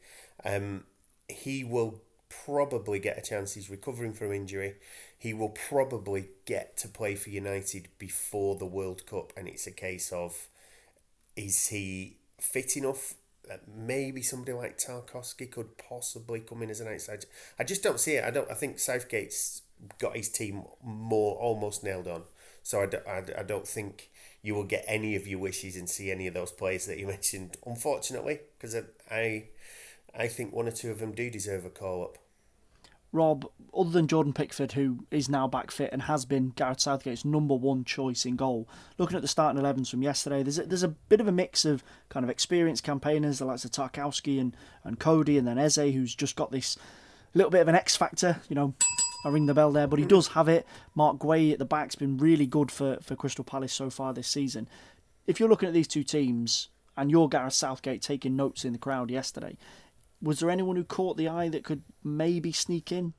[0.46, 0.86] Um,
[1.28, 2.02] he will
[2.46, 3.54] probably get a chance.
[3.54, 4.76] He's recovering from injury.
[5.18, 9.72] He will probably get to play for United before the World Cup, and it's a
[9.72, 10.48] case of
[11.36, 13.16] is he fit enough?
[13.52, 17.26] Uh, maybe somebody like Tarkowski could possibly come in as an outside.
[17.58, 18.24] I just don't see it.
[18.24, 18.50] I don't.
[18.50, 19.62] I think Southgate's
[20.00, 22.24] got his team more almost nailed on.
[22.64, 24.12] So I, don't, I, I don't think
[24.44, 27.08] you will get any of your wishes and see any of those players that you
[27.18, 27.58] mentioned.
[27.66, 29.46] Unfortunately, because I, I
[30.16, 32.18] I think one or two of them do deserve a call up.
[33.14, 33.46] Rob,
[33.76, 37.56] other than Jordan Pickford, who is now back fit and has been Gareth Southgate's number
[37.56, 40.88] one choice in goal, looking at the starting 11s from yesterday, there's a, there's a
[40.88, 45.00] bit of a mix of kind of experienced campaigners, the likes of Tarkowski and, and
[45.00, 46.78] Coady, and then Eze, who's just got this
[47.34, 48.40] little bit of an X factor.
[48.48, 48.74] You know,
[49.26, 50.10] I ring the bell there, but he mm.
[50.10, 50.66] does have it.
[50.96, 54.30] Marc Guéhi at the back's been really good for, for Crystal Palace so far this
[54.30, 54.70] season.
[55.28, 58.80] If you're looking at these two teams and you're Gareth Southgate taking notes in the
[58.80, 59.58] crowd yesterday,
[60.22, 63.14] was there anyone who caught the eye that could maybe sneak in?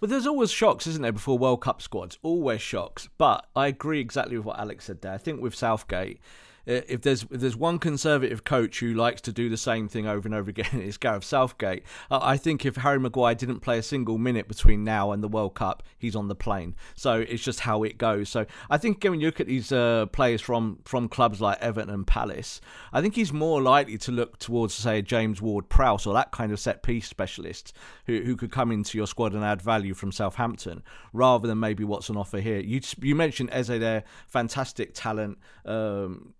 [0.00, 2.18] Well, there's always shocks, isn't there, before World Cup squads?
[2.22, 3.08] Always shocks.
[3.18, 5.12] But I agree exactly with what Alex said there.
[5.12, 6.18] I think with Southgate,
[6.66, 10.26] if there's if there's one conservative coach who likes to do the same thing over
[10.28, 11.84] and over again, it's Gareth Southgate.
[12.10, 15.28] Uh, I think if Harry Maguire didn't play a single minute between now and the
[15.28, 16.74] World Cup, he's on the plane.
[16.94, 18.28] So it's just how it goes.
[18.28, 21.90] So I think when you look at these uh, players from from clubs like Everton
[21.92, 22.60] and Palace,
[22.92, 26.60] I think he's more likely to look towards say James Ward-Prowse or that kind of
[26.60, 27.72] set piece specialist
[28.06, 31.84] who who could come into your squad and add value from Southampton rather than maybe
[31.84, 32.60] what's on offer here.
[32.60, 35.38] You you mentioned Eze there, fantastic talent.
[35.64, 36.34] Um,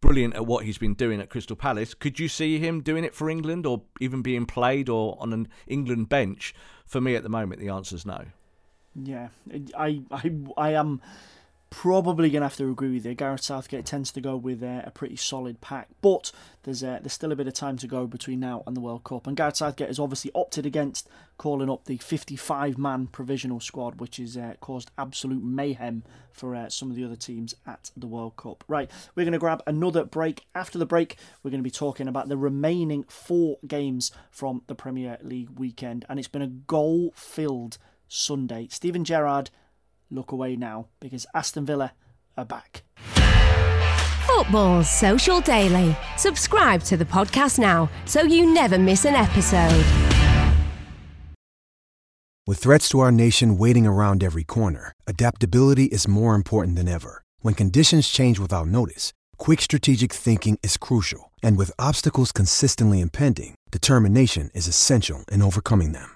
[0.00, 1.94] brilliant at what he's been doing at Crystal Palace.
[1.94, 5.48] Could you see him doing it for England or even being played or on an
[5.66, 6.54] England bench?
[6.86, 8.24] For me at the moment, the answer is no.
[8.94, 9.28] Yeah,
[9.76, 11.02] I, I, I am
[11.70, 13.14] probably going to have to agree with you.
[13.14, 17.12] Gareth Southgate tends to go with uh, a pretty solid pack, but there's uh, there's
[17.12, 19.26] still a bit of time to go between now and the World Cup.
[19.26, 24.36] And Gareth Southgate has obviously opted against calling up the 55-man provisional squad, which has
[24.36, 28.64] uh, caused absolute mayhem for uh, some of the other teams at the World Cup.
[28.68, 30.46] Right, we're going to grab another break.
[30.54, 34.74] After the break, we're going to be talking about the remaining four games from the
[34.74, 38.68] Premier League weekend, and it's been a goal-filled Sunday.
[38.70, 39.50] Steven Gerrard
[40.10, 41.92] look away now because Aston Villa
[42.36, 42.82] are back.
[44.26, 45.96] Football's Social Daily.
[46.16, 49.84] Subscribe to the podcast now so you never miss an episode.
[52.46, 57.22] With threats to our nation waiting around every corner, adaptability is more important than ever.
[57.40, 61.32] When conditions change without notice, quick strategic thinking is crucial.
[61.42, 66.15] And with obstacles consistently impending, determination is essential in overcoming them.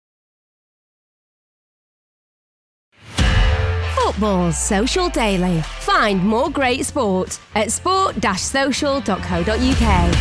[4.21, 5.63] Football's Social Daily.
[5.79, 10.15] Find more great sport at sport-social.co.uk.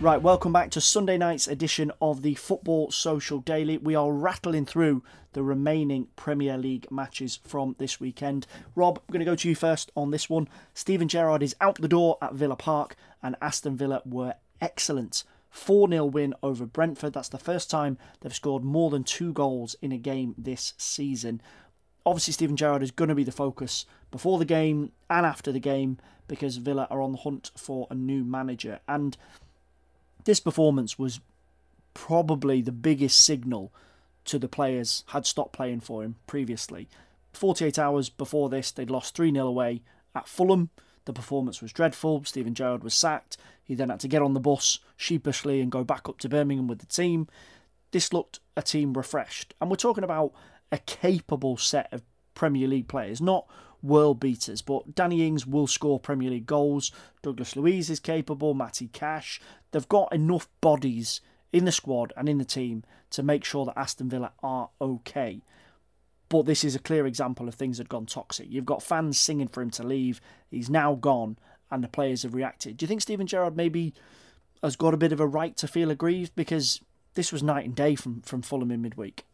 [0.00, 3.78] Right, welcome back to Sunday night's edition of the Football Social Daily.
[3.78, 8.48] We are rattling through the remaining Premier League matches from this weekend.
[8.74, 10.48] Rob, I'm going to go to you first on this one.
[10.74, 15.22] Steven Gerrard is out the door at Villa Park, and Aston Villa were excellent.
[15.50, 17.12] 4 0 win over Brentford.
[17.12, 21.40] That's the first time they've scored more than two goals in a game this season.
[22.10, 25.60] Obviously, Steven Gerrard is going to be the focus before the game and after the
[25.60, 25.96] game
[26.26, 28.80] because Villa are on the hunt for a new manager.
[28.88, 29.16] And
[30.24, 31.20] this performance was
[31.94, 33.72] probably the biggest signal
[34.24, 36.88] to the players had stopped playing for him previously.
[37.32, 39.80] 48 hours before this, they'd lost 3 0 away
[40.12, 40.70] at Fulham.
[41.04, 42.24] The performance was dreadful.
[42.24, 43.36] Steven Gerrard was sacked.
[43.62, 46.66] He then had to get on the bus sheepishly and go back up to Birmingham
[46.66, 47.28] with the team.
[47.92, 49.54] This looked a team refreshed.
[49.60, 50.32] And we're talking about
[50.72, 52.02] a capable set of
[52.34, 53.46] Premier League players, not
[53.82, 56.92] world beaters, but Danny Ings will score Premier League goals.
[57.22, 59.40] Douglas Luiz is capable, Matty Cash.
[59.70, 61.20] They've got enough bodies
[61.52, 65.42] in the squad and in the team to make sure that Aston Villa are okay.
[66.28, 68.46] But this is a clear example of things that have gone toxic.
[68.48, 70.20] You've got fans singing for him to leave.
[70.48, 71.38] He's now gone,
[71.70, 72.76] and the players have reacted.
[72.76, 73.94] Do you think Steven Gerrard maybe
[74.62, 76.80] has got a bit of a right to feel aggrieved because
[77.14, 79.24] this was night and day from from Fulham in midweek?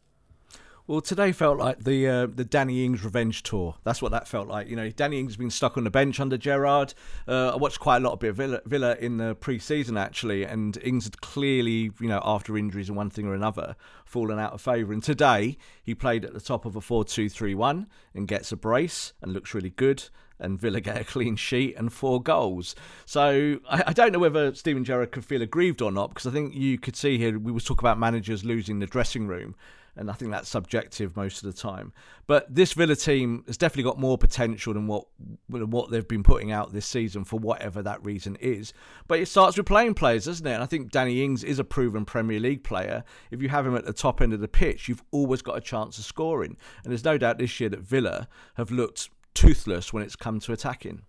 [0.88, 3.74] Well, today felt like the uh, the Danny Ings revenge tour.
[3.82, 4.68] That's what that felt like.
[4.68, 6.94] You know, Danny Ings has been stuck on the bench under Gerrard.
[7.26, 10.44] Uh, I watched quite a lot of bit of Villa, Villa in the pre-season actually,
[10.44, 13.74] and Ings had clearly, you know, after injuries and one thing or another,
[14.04, 14.92] fallen out of favour.
[14.92, 19.32] And today he played at the top of a 4-2-3-1 and gets a brace and
[19.32, 20.04] looks really good
[20.38, 22.76] and Villa get a clean sheet and four goals.
[23.06, 26.30] So I, I, don't know whether Steven Gerrard could feel aggrieved or not because I
[26.30, 29.56] think you could see here we was talk about managers losing the dressing room
[29.96, 31.92] and I think that's subjective most of the time.
[32.26, 35.06] But this Villa team has definitely got more potential than what
[35.48, 38.72] what they've been putting out this season for whatever that reason is.
[39.08, 40.52] But it starts with playing players, doesn't it?
[40.52, 43.04] And I think Danny Ings is a proven Premier League player.
[43.30, 45.60] If you have him at the top end of the pitch, you've always got a
[45.60, 46.56] chance of scoring.
[46.84, 50.52] And there's no doubt this year that Villa have looked toothless when it's come to
[50.52, 51.02] attacking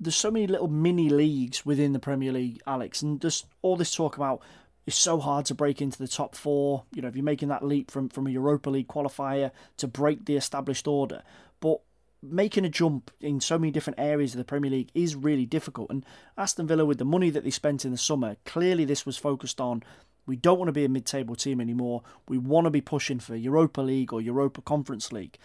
[0.00, 3.94] there's so many little mini leagues within the Premier League, Alex, and just all this
[3.94, 4.40] talk about
[4.86, 6.84] it's so hard to break into the top four.
[6.94, 10.24] You know, if you're making that leap from, from a Europa League qualifier to break
[10.24, 11.22] the established order.
[11.60, 11.80] But
[12.22, 15.90] making a jump in so many different areas of the Premier League is really difficult.
[15.90, 16.04] And
[16.36, 19.60] Aston Villa, with the money that they spent in the summer, clearly this was focused
[19.60, 19.82] on
[20.26, 22.02] we don't want to be a mid table team anymore.
[22.28, 25.38] We want to be pushing for Europa League or Europa Conference League.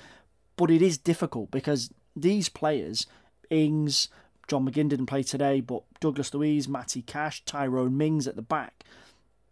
[0.58, 3.08] But it is difficult because these players,
[3.50, 4.10] Ings,
[4.48, 8.84] John McGinn didn't play today, but Douglas Luiz, Matty Cash, Tyrone Mings at the back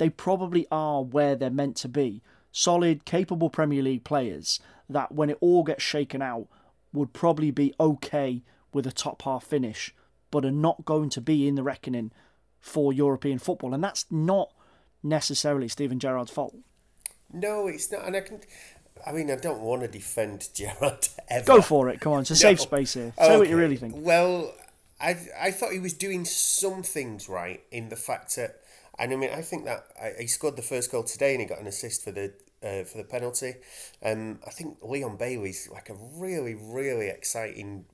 [0.04, 2.22] they probably are where they're meant to be.
[2.52, 6.48] Solid, capable Premier League players that, when it all gets shaken out,
[6.92, 8.44] would probably be okay
[8.74, 9.96] with a top half finish,
[10.30, 12.12] but are not going to be in the reckoning
[12.60, 13.74] for European football.
[13.74, 14.52] And that's not
[15.02, 16.58] necessarily Steven Gerrard's fault.
[17.32, 18.04] No, it's not.
[18.06, 18.42] And I can.
[19.08, 21.46] I mean, I don't want to defend Gerrard ever.
[21.46, 22.02] Go for it.
[22.02, 22.40] Come on, it's a no.
[22.40, 23.14] safe space here.
[23.18, 23.38] Say okay.
[23.38, 23.94] what you really think.
[23.96, 24.54] Well,
[25.00, 28.63] I I thought he was doing some things right in the fact that
[29.00, 29.88] and I mean, I think that
[30.20, 32.34] he scored the first goal today, and he got an assist for the
[32.64, 33.56] uh, for the penalty.
[34.04, 37.86] Um, I think Leon Bailey's like a really, really exciting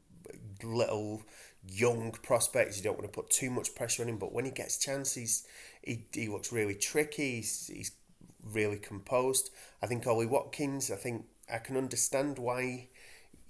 [0.63, 1.23] little
[1.67, 2.77] young prospect.
[2.77, 5.45] You don't want to put too much pressure on him, but when he gets chances,
[5.83, 7.37] he, he looks really tricky.
[7.37, 7.91] He's, he's
[8.43, 9.49] really composed.
[9.81, 10.91] I think Ollie Watkins.
[10.91, 12.89] I think I can understand why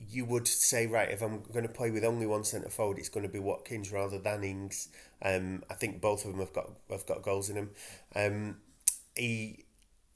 [0.08, 3.10] you would say, right, if I'm going to play with only one centre forward, it's
[3.10, 4.88] going to be Watkins rather than Ings.
[5.22, 7.70] Um, I think both of them have got have got goals in them.
[8.16, 8.58] Um,
[9.16, 9.66] he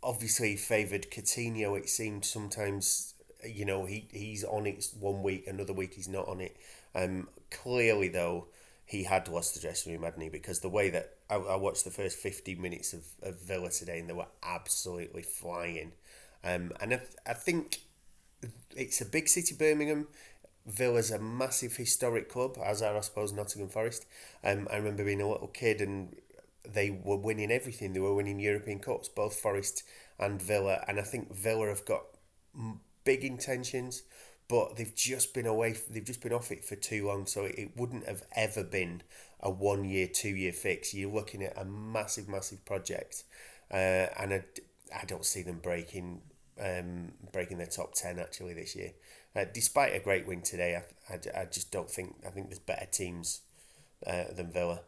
[0.01, 1.77] obviously favoured Coutinho.
[1.77, 3.13] It seemed sometimes,
[3.45, 6.55] you know, he he's on it one week, another week he's not on it.
[6.95, 8.47] Um, clearly though,
[8.85, 10.29] he had lost the dressing room, hadn't he?
[10.29, 13.99] Because the way that I, I watched the first fifty minutes of, of Villa today,
[13.99, 15.91] and they were absolutely flying.
[16.43, 17.79] Um, and I, I think
[18.75, 20.07] it's a big city, Birmingham.
[20.65, 24.05] Villa's a massive historic club, as are I suppose Nottingham Forest.
[24.43, 26.15] Um, I remember being a little kid and
[26.67, 27.93] they were winning everything.
[27.93, 29.83] They were winning European Cups, both Forest
[30.17, 30.83] and Villa.
[30.87, 32.03] And I think Villa have got
[33.03, 34.03] big intentions,
[34.47, 35.75] but they've just been away.
[35.89, 37.25] They've just been off it for too long.
[37.25, 39.01] So it wouldn't have ever been
[39.41, 40.93] a one year, two year fix.
[40.93, 43.23] You're looking at a massive, massive project,
[43.71, 44.43] uh, and I,
[44.95, 46.21] I don't see them breaking
[46.61, 48.91] um, breaking their top 10 actually this year.
[49.35, 52.59] Uh, despite a great win today, I, I, I, just don't think, I think there's
[52.59, 53.41] better teams
[54.05, 54.81] uh, than Villa.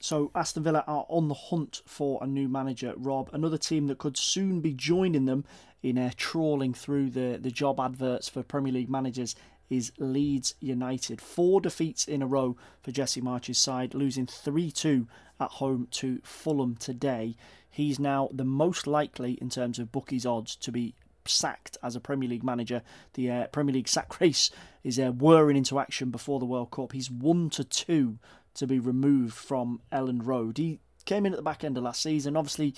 [0.00, 3.30] So Aston Villa are on the hunt for a new manager, Rob.
[3.32, 5.44] Another team that could soon be joining them
[5.82, 9.34] in uh, trawling through the, the job adverts for Premier League managers
[9.70, 11.20] is Leeds United.
[11.20, 15.06] Four defeats in a row for Jesse Marsch's side, losing 3 2
[15.40, 17.36] at home to Fulham today.
[17.74, 20.94] He's now the most likely, in terms of bookies' odds, to be
[21.24, 22.82] sacked as a Premier League manager.
[23.14, 24.52] The uh, Premier League sack race
[24.84, 26.92] is uh, whirring into action before the World Cup.
[26.92, 28.18] He's one to two
[28.54, 30.58] to be removed from Elland Road.
[30.58, 32.36] He came in at the back end of last season.
[32.36, 32.76] Obviously,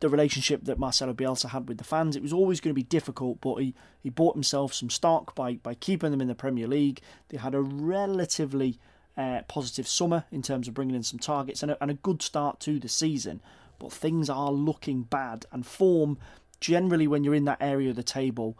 [0.00, 2.82] the relationship that Marcelo Bielsa had with the fans, it was always going to be
[2.82, 6.66] difficult, but he, he bought himself some stock by, by keeping them in the Premier
[6.66, 7.00] League.
[7.28, 8.80] They had a relatively
[9.16, 12.20] uh, positive summer in terms of bringing in some targets and a, and a good
[12.22, 13.40] start to the season,
[13.78, 15.46] but things are looking bad.
[15.52, 16.18] And form,
[16.60, 18.58] generally, when you're in that area of the table,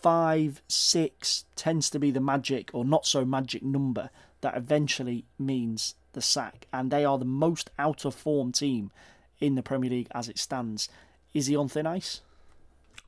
[0.00, 4.10] five, six tends to be the magic or not so magic number
[4.40, 6.66] that eventually means the sack.
[6.72, 8.90] And they are the most out of form team
[9.40, 10.88] in the Premier League as it stands.
[11.32, 12.20] Is he on thin ice?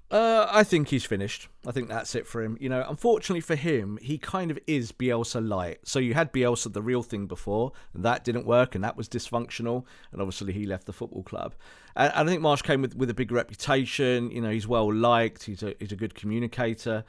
[0.09, 1.49] Uh, I think he's finished.
[1.67, 2.57] I think that's it for him.
[2.61, 5.81] You know, unfortunately for him, he kind of is Bielsa light.
[5.83, 9.09] So you had Bielsa, the real thing, before, and that didn't work, and that was
[9.09, 9.85] dysfunctional.
[10.13, 11.57] And obviously, he left the football club.
[11.97, 14.31] And, and I think Marsch came with, with a big reputation.
[14.31, 15.43] You know, he's well liked.
[15.43, 17.05] He's a he's a good communicator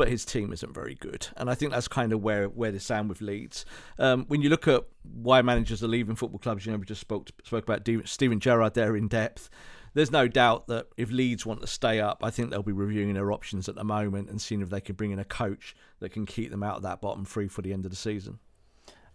[0.00, 1.28] but his team isn't very good.
[1.36, 3.66] And I think that's kind of where where they stand with Leeds.
[3.98, 7.02] Um, when you look at why managers are leaving football clubs, you know, we just
[7.02, 9.50] spoke spoke about Steven Gerrard there in depth.
[9.92, 13.14] There's no doubt that if Leeds want to stay up, I think they'll be reviewing
[13.14, 16.10] their options at the moment and seeing if they can bring in a coach that
[16.10, 18.38] can keep them out of that bottom three for the end of the season.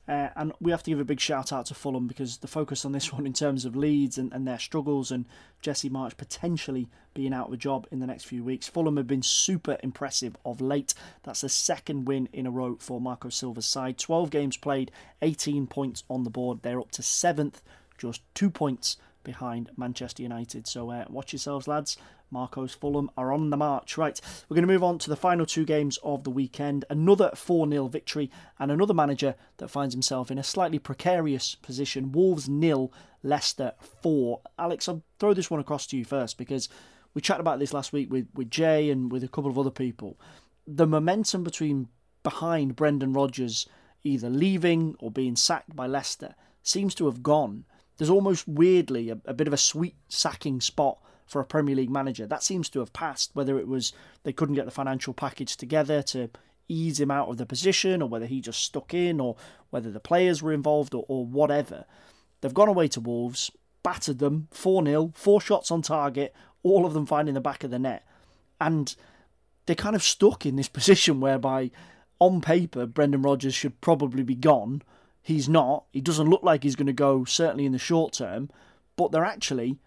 [0.07, 2.85] Uh, and we have to give a big shout out to Fulham because the focus
[2.85, 5.25] on this one in terms of Leeds and, and their struggles and
[5.61, 8.67] Jesse Marsch potentially being out of a job in the next few weeks.
[8.67, 10.93] Fulham have been super impressive of late.
[11.23, 13.97] That's the second win in a row for Marco Silva's side.
[13.97, 16.59] 12 games played, 18 points on the board.
[16.61, 17.61] They're up to seventh,
[17.97, 20.67] just two points behind Manchester United.
[20.67, 21.97] So uh, watch yourselves, lads.
[22.31, 23.97] Marco's Fulham are on the march.
[23.97, 26.85] Right, we're going to move on to the final two games of the weekend.
[26.89, 32.13] Another 4 0 victory, and another manager that finds himself in a slightly precarious position.
[32.13, 34.39] Wolves nil, Leicester 4.
[34.57, 36.69] Alex, I'll throw this one across to you first because
[37.13, 39.71] we chatted about this last week with, with Jay and with a couple of other
[39.71, 40.17] people.
[40.65, 41.89] The momentum between
[42.23, 43.67] behind Brendan Rodgers
[44.03, 47.65] either leaving or being sacked by Leicester seems to have gone.
[47.97, 51.89] There's almost weirdly a, a bit of a sweet sacking spot for a Premier League
[51.89, 52.25] manager.
[52.27, 53.93] That seems to have passed, whether it was
[54.23, 56.29] they couldn't get the financial package together to
[56.67, 59.35] ease him out of the position, or whether he just stuck in, or
[59.69, 61.85] whether the players were involved, or, or whatever.
[62.41, 63.51] They've gone away to Wolves,
[63.83, 66.33] battered them 4 0, four shots on target,
[66.63, 68.05] all of them finding the back of the net.
[68.59, 68.95] And
[69.65, 71.71] they're kind of stuck in this position whereby,
[72.19, 74.81] on paper, Brendan Rodgers should probably be gone.
[75.25, 75.85] He's not.
[75.91, 78.47] He doesn't look like he's going to go, certainly in the short term.
[78.95, 79.79] But they're actually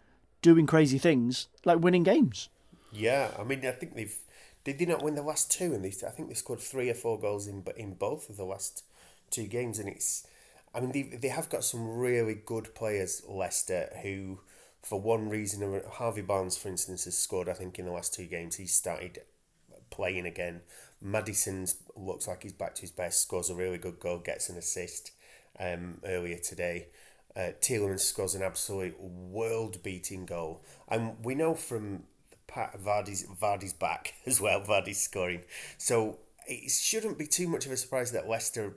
[0.43, 2.49] doing crazy things like winning games.
[2.91, 4.19] Yeah, I mean, I think they've
[4.65, 6.95] did they not win the last two, and they I think they scored three or
[6.95, 8.83] four goals in in both of the last
[9.31, 10.27] two games, and it's
[10.75, 14.41] I mean they they have got some really good players Leicester who.
[14.81, 17.49] For one reason Harvey Barnes, for instance, has scored.
[17.49, 19.21] I think in the last two games, he's started
[19.91, 20.63] playing again.
[21.03, 23.23] Maddison's looks like he's back to his best.
[23.23, 25.11] Scores a really good goal, gets an assist
[25.59, 26.89] um, earlier today.
[27.37, 32.05] Uh, Tielemans scores an absolute world-beating goal, and we know from
[32.51, 34.61] Vardy's Vardy's back as well.
[34.61, 35.43] Vardy's scoring,
[35.77, 38.75] so it shouldn't be too much of a surprise that Leicester,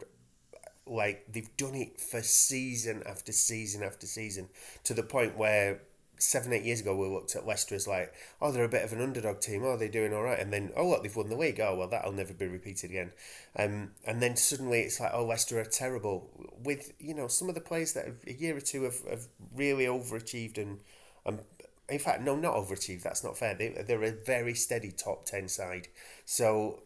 [0.85, 4.49] like they've done it for season after season after season,
[4.83, 5.81] to the point where
[6.21, 8.93] seven, eight years ago, we looked at Leicester as like, oh, they're a bit of
[8.93, 9.63] an underdog team.
[9.63, 10.39] Oh, they're doing all right.
[10.39, 11.59] And then, oh, look, they've won the league.
[11.59, 13.11] Oh, well, that'll never be repeated again.
[13.57, 16.29] Um, and then suddenly it's like, oh, Leicester are terrible.
[16.63, 19.85] With, you know, some of the players that a year or two have, have really
[19.85, 20.79] overachieved and,
[21.25, 21.39] and
[21.89, 23.03] in fact, no, not overachieved.
[23.03, 23.55] That's not fair.
[23.55, 25.87] They, they're a very steady top 10 side.
[26.25, 26.83] So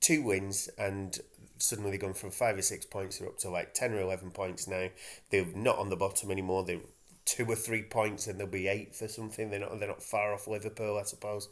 [0.00, 1.18] two wins and
[1.58, 4.30] suddenly they've gone from five or six points, they're up to like 10 or 11
[4.30, 4.88] points now.
[5.30, 6.64] They're not on the bottom anymore.
[6.64, 6.80] They're
[7.24, 9.50] two or three points and they'll be eighth or something.
[9.50, 11.48] They're not they're not far off Liverpool, I suppose.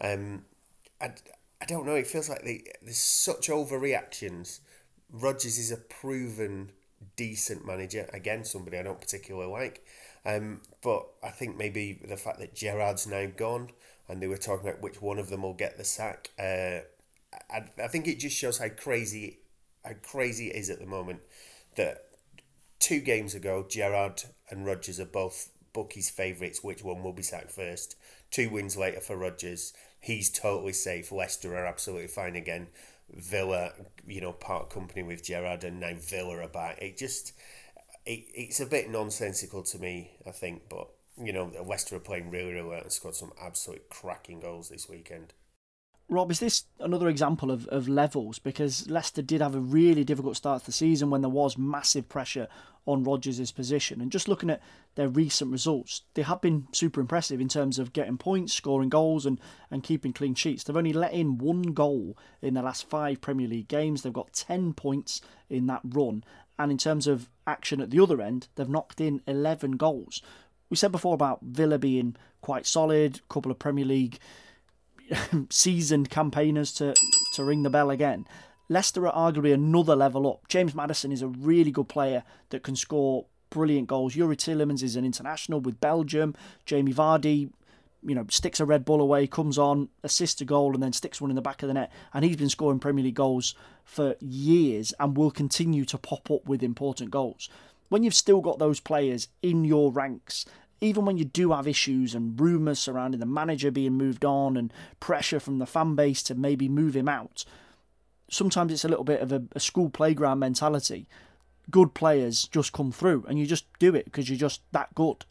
[0.00, 0.44] Um,
[1.00, 1.12] I,
[1.60, 1.94] I don't know.
[1.94, 4.60] It feels like they, there's such overreactions.
[5.12, 6.72] Rodgers is a proven
[7.16, 8.08] decent manager.
[8.12, 9.84] Again, somebody I don't particularly like.
[10.24, 13.70] Um, but I think maybe the fact that Gerrard's now gone
[14.08, 16.30] and they were talking about which one of them will get the sack.
[16.38, 16.80] Uh,
[17.50, 19.38] I, I think it just shows how crazy
[19.84, 21.20] how crazy it is at the moment
[21.76, 22.09] that
[22.80, 26.64] two games ago, Gerrard and Rodgers are both bookies' favourites.
[26.64, 27.94] Which one will be sacked first?
[28.30, 31.12] Two wins later for Rodgers, he's totally safe.
[31.12, 32.68] Leicester are absolutely fine again.
[33.12, 33.72] Villa,
[34.06, 36.78] you know, part company with Gerrard, and now Villa are back.
[36.80, 37.32] It just,
[38.06, 40.68] it, it's a bit nonsensical to me, I think.
[40.68, 40.88] But
[41.22, 44.88] you know, Leicester are playing really, really well and scored some absolute cracking goals this
[44.88, 45.34] weekend.
[46.10, 48.40] Rob, is this another example of, of levels?
[48.40, 52.08] Because Leicester did have a really difficult start to the season when there was massive
[52.08, 52.48] pressure
[52.84, 54.00] on Rodgers' position.
[54.00, 54.60] And just looking at
[54.96, 59.24] their recent results, they have been super impressive in terms of getting points, scoring goals,
[59.24, 59.38] and,
[59.70, 60.64] and keeping clean sheets.
[60.64, 64.02] They've only let in one goal in the last five Premier League games.
[64.02, 66.24] They've got 10 points in that run.
[66.58, 70.22] And in terms of action at the other end, they've knocked in 11 goals.
[70.70, 74.18] We said before about Villa being quite solid, a couple of Premier League
[75.50, 76.94] seasoned campaigners to,
[77.34, 78.26] to ring the bell again.
[78.68, 80.46] Leicester are arguably another level up.
[80.48, 84.14] James Maddison is a really good player that can score brilliant goals.
[84.14, 86.34] Youri Tielemans is an international with Belgium.
[86.64, 87.50] Jamie Vardy,
[88.02, 91.20] you know, sticks a Red Bull away, comes on, assists a goal, and then sticks
[91.20, 91.92] one in the back of the net.
[92.14, 96.46] And he's been scoring Premier League goals for years and will continue to pop up
[96.46, 97.48] with important goals.
[97.88, 100.46] When you've still got those players in your ranks
[100.80, 104.72] even when you do have issues and rumours surrounding the manager being moved on and
[104.98, 107.44] pressure from the fan base to maybe move him out,
[108.30, 111.06] sometimes it's a little bit of a, a school playground mentality.
[111.70, 115.24] Good players just come through and you just do it because you're just that good.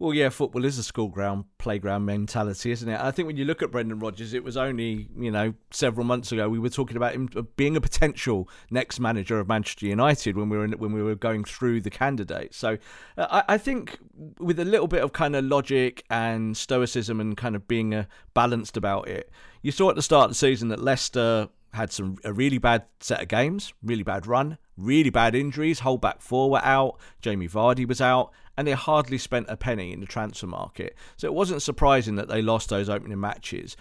[0.00, 3.00] Well, yeah, football is a school ground playground mentality, isn't it?
[3.00, 6.30] I think when you look at Brendan Rodgers, it was only you know several months
[6.30, 10.48] ago we were talking about him being a potential next manager of Manchester United when
[10.48, 12.56] we were in, when we were going through the candidates.
[12.56, 12.78] So
[13.16, 13.98] uh, I, I think
[14.38, 18.04] with a little bit of kind of logic and stoicism and kind of being uh,
[18.34, 19.30] balanced about it,
[19.62, 22.84] you saw at the start of the season that Leicester had some a really bad
[23.00, 25.80] set of games, really bad run, really bad injuries.
[25.80, 26.98] Whole back four were out.
[27.20, 30.96] Jamie Vardy was out, and they hardly spent a penny in the transfer market.
[31.16, 33.76] So it wasn't surprising that they lost those opening matches.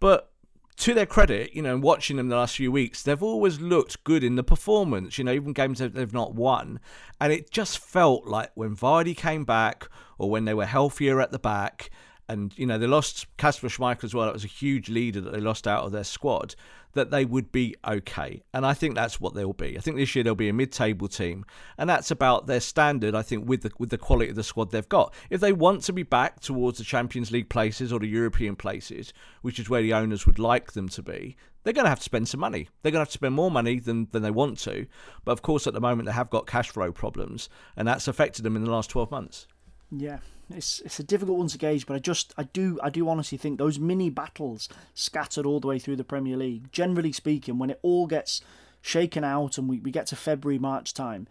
[0.00, 0.30] But
[0.76, 4.22] to their credit, you know, watching them the last few weeks, they've always looked good
[4.22, 5.16] in the performance.
[5.16, 6.78] You know, even games that they've not won,
[7.18, 11.32] and it just felt like when Vardy came back or when they were healthier at
[11.32, 11.88] the back.
[12.30, 14.26] And you know they lost Kasper Schmeichel as well.
[14.26, 16.54] That was a huge leader that they lost out of their squad
[16.98, 18.42] that they would be okay.
[18.52, 19.76] And I think that's what they'll be.
[19.76, 21.44] I think this year they'll be a mid-table team,
[21.78, 23.14] and that's about their standard.
[23.14, 25.14] I think with the with the quality of the squad they've got.
[25.30, 29.12] If they want to be back towards the Champions League places or the European places,
[29.42, 32.04] which is where the owners would like them to be, they're going to have to
[32.04, 32.68] spend some money.
[32.82, 34.86] They're going to have to spend more money than, than they want to.
[35.24, 38.42] But of course, at the moment, they have got cash flow problems, and that's affected
[38.42, 39.46] them in the last 12 months.
[39.90, 40.18] Yeah,
[40.50, 43.38] it's it's a difficult one to gauge, but I just I do I do honestly
[43.38, 47.70] think those mini battles scattered all the way through the Premier League, generally speaking, when
[47.70, 48.40] it all gets
[48.80, 51.26] shaken out and we, we get to February, March time,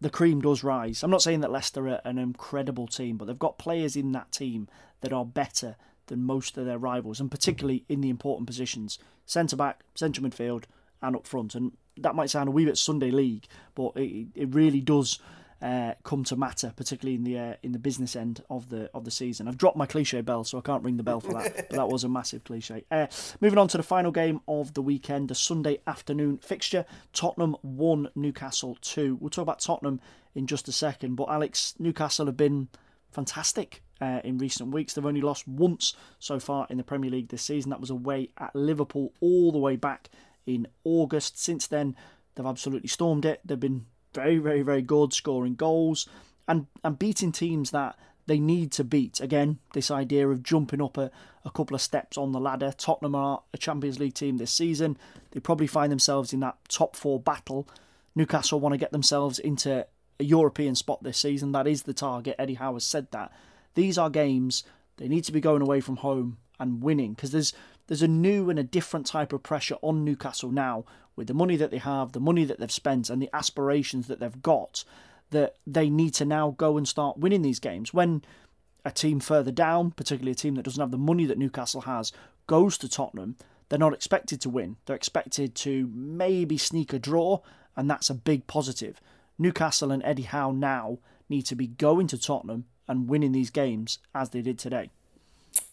[0.00, 1.02] the cream does rise.
[1.02, 4.32] I'm not saying that Leicester are an incredible team, but they've got players in that
[4.32, 4.68] team
[5.00, 5.76] that are better
[6.06, 8.98] than most of their rivals, and particularly in the important positions.
[9.26, 10.64] Centre back, central midfield,
[11.00, 11.54] and up front.
[11.54, 15.18] And that might sound a wee bit Sunday league, but it, it really does
[15.62, 19.04] uh, come to matter, particularly in the uh, in the business end of the of
[19.04, 19.46] the season.
[19.46, 21.54] I've dropped my cliche bell, so I can't ring the bell for that.
[21.70, 22.84] but that was a massive cliche.
[22.90, 23.06] Uh,
[23.40, 26.84] moving on to the final game of the weekend, the Sunday afternoon fixture.
[27.12, 29.16] Tottenham one, Newcastle two.
[29.20, 30.00] We'll talk about Tottenham
[30.34, 32.68] in just a second, but Alex, Newcastle have been
[33.12, 33.82] fantastic.
[34.00, 37.42] Uh, in recent weeks, they've only lost once so far in the Premier League this
[37.42, 37.70] season.
[37.70, 40.10] That was away at Liverpool all the way back
[40.44, 41.40] in August.
[41.40, 41.94] Since then,
[42.34, 43.40] they've absolutely stormed it.
[43.44, 46.08] They've been very, very, very good, scoring goals
[46.48, 47.96] and, and beating teams that
[48.26, 49.20] they need to beat.
[49.20, 51.10] Again, this idea of jumping up a,
[51.44, 52.72] a couple of steps on the ladder.
[52.76, 54.96] Tottenham are a Champions League team this season.
[55.32, 57.68] They probably find themselves in that top four battle.
[58.14, 59.86] Newcastle want to get themselves into
[60.20, 61.52] a European spot this season.
[61.52, 62.36] That is the target.
[62.38, 63.32] Eddie Howe has said that.
[63.74, 64.64] These are games
[64.98, 67.52] they need to be going away from home and winning because there's
[67.88, 70.84] there's a new and a different type of pressure on Newcastle now
[71.16, 74.20] with the money that they have, the money that they've spent, and the aspirations that
[74.20, 74.84] they've got,
[75.30, 77.92] that they need to now go and start winning these games.
[77.92, 78.22] When
[78.84, 82.12] a team further down, particularly a team that doesn't have the money that Newcastle has,
[82.46, 83.36] goes to Tottenham,
[83.68, 84.76] they're not expected to win.
[84.84, 87.40] They're expected to maybe sneak a draw,
[87.76, 89.00] and that's a big positive.
[89.38, 90.98] Newcastle and Eddie Howe now
[91.28, 94.90] need to be going to Tottenham and winning these games as they did today.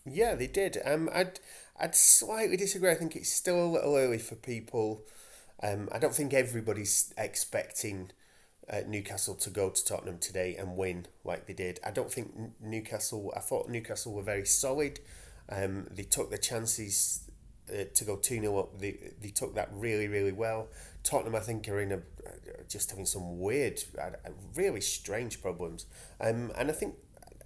[0.05, 0.77] Yeah, they did.
[0.85, 1.39] Um, I'd
[1.79, 2.91] I'd slightly disagree.
[2.91, 5.03] I think it's still a little early for people
[5.61, 8.11] um, I don't think everybody's expecting
[8.69, 11.79] uh, Newcastle to go to Tottenham today and win like they did.
[11.85, 13.33] I don't think Newcastle.
[13.35, 14.99] I thought Newcastle were very solid.
[15.49, 17.29] Um, they took the chances
[17.69, 18.79] uh, to go two 0 up.
[18.79, 20.67] They they took that really really well.
[21.03, 22.01] Tottenham, I think, are in a
[22.67, 24.11] just having some weird, uh,
[24.55, 25.85] really strange problems.
[26.21, 26.95] Um, and I think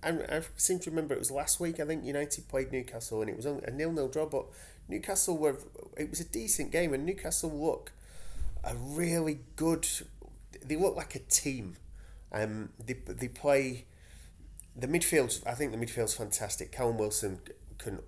[0.04, 1.80] I, I seem to remember it was last week.
[1.80, 4.26] I think United played Newcastle and it was a nil nil draw.
[4.26, 4.46] But
[4.88, 5.58] Newcastle were
[5.98, 7.92] it was a decent game and Newcastle look
[8.64, 9.88] a really good.
[10.64, 11.78] They look like a team.
[12.32, 13.86] Um, they they play
[14.76, 15.46] the midfield.
[15.46, 16.72] I think the midfield's fantastic.
[16.72, 17.40] Callum Wilson
[17.78, 18.00] can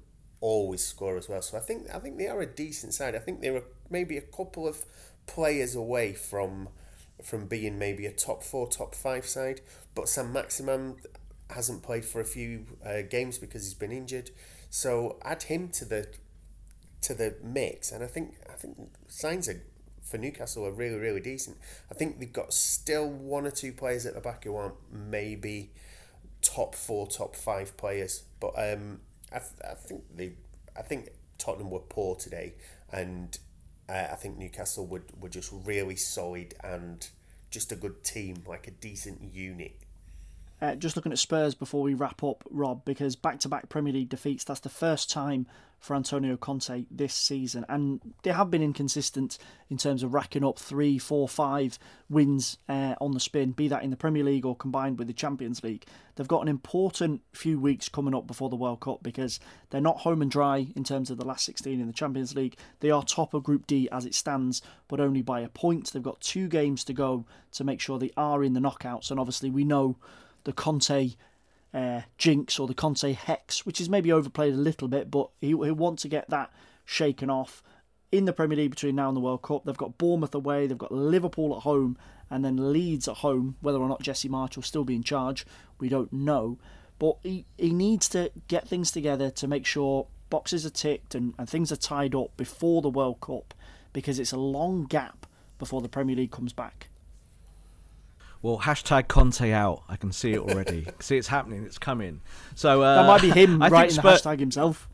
[0.41, 1.41] always score as well.
[1.41, 3.15] So I think I think they are a decent side.
[3.15, 4.85] I think they're maybe a couple of
[5.27, 6.69] players away from
[7.23, 9.61] from being maybe a top four, top five side.
[9.93, 10.97] But Saint-Maximin
[11.49, 14.31] hasn't played for a few uh, games because he's been injured.
[14.69, 16.07] So add him to the
[17.01, 18.77] to the mix, and I think I think
[19.07, 19.61] signs are
[20.05, 21.57] for Newcastle are really, really decent.
[21.91, 25.71] I think they've got still one or two players at the back who aren't maybe
[26.41, 28.23] top four, top five players.
[28.39, 29.01] But um,
[29.33, 30.33] I, th- I think they,
[30.77, 32.53] I think Tottenham were poor today,
[32.91, 33.37] and
[33.89, 37.07] uh, I think Newcastle would were just really solid and
[37.49, 39.73] just a good team, like a decent unit.
[40.61, 43.91] Uh, just looking at Spurs before we wrap up, Rob, because back to back Premier
[43.91, 45.47] League defeats, that's the first time
[45.79, 47.65] for Antonio Conte this season.
[47.69, 49.37] And they have been inconsistent
[49.69, 51.77] in terms of racking up three, four, five
[52.09, 55.13] wins uh, on the spin, be that in the Premier League or combined with the
[55.13, 55.85] Champions League.
[56.15, 59.99] They've got an important few weeks coming up before the World Cup because they're not
[59.99, 62.57] home and dry in terms of the last 16 in the Champions League.
[62.79, 65.91] They are top of Group D as it stands, but only by a point.
[65.91, 69.11] They've got two games to go to make sure they are in the knockouts.
[69.11, 69.97] And obviously, we know
[70.45, 71.15] the Conte
[71.75, 75.49] uh, jinx or the Conte hex, which is maybe overplayed a little bit, but he,
[75.49, 76.49] he wants to get that
[76.85, 77.61] shaken off
[78.13, 79.65] in the Premier League between now and the World Cup.
[79.65, 81.97] They've got Bournemouth away, they've got Liverpool at home,
[82.29, 83.57] and then Leeds at home.
[83.59, 85.45] Whether or not Jesse Marsch will still be in charge,
[85.77, 86.57] we don't know.
[86.97, 91.33] But he, he needs to get things together to make sure boxes are ticked and,
[91.37, 93.53] and things are tied up before the World Cup
[93.91, 95.25] because it's a long gap
[95.59, 96.87] before the Premier League comes back.
[98.45, 99.81] Well, hashtag Conte out.
[99.89, 100.85] I can see it already.
[100.99, 101.63] see, it's happening.
[101.63, 102.21] It's coming.
[102.53, 104.87] So uh, that might be him I writing Spur- the hashtag himself.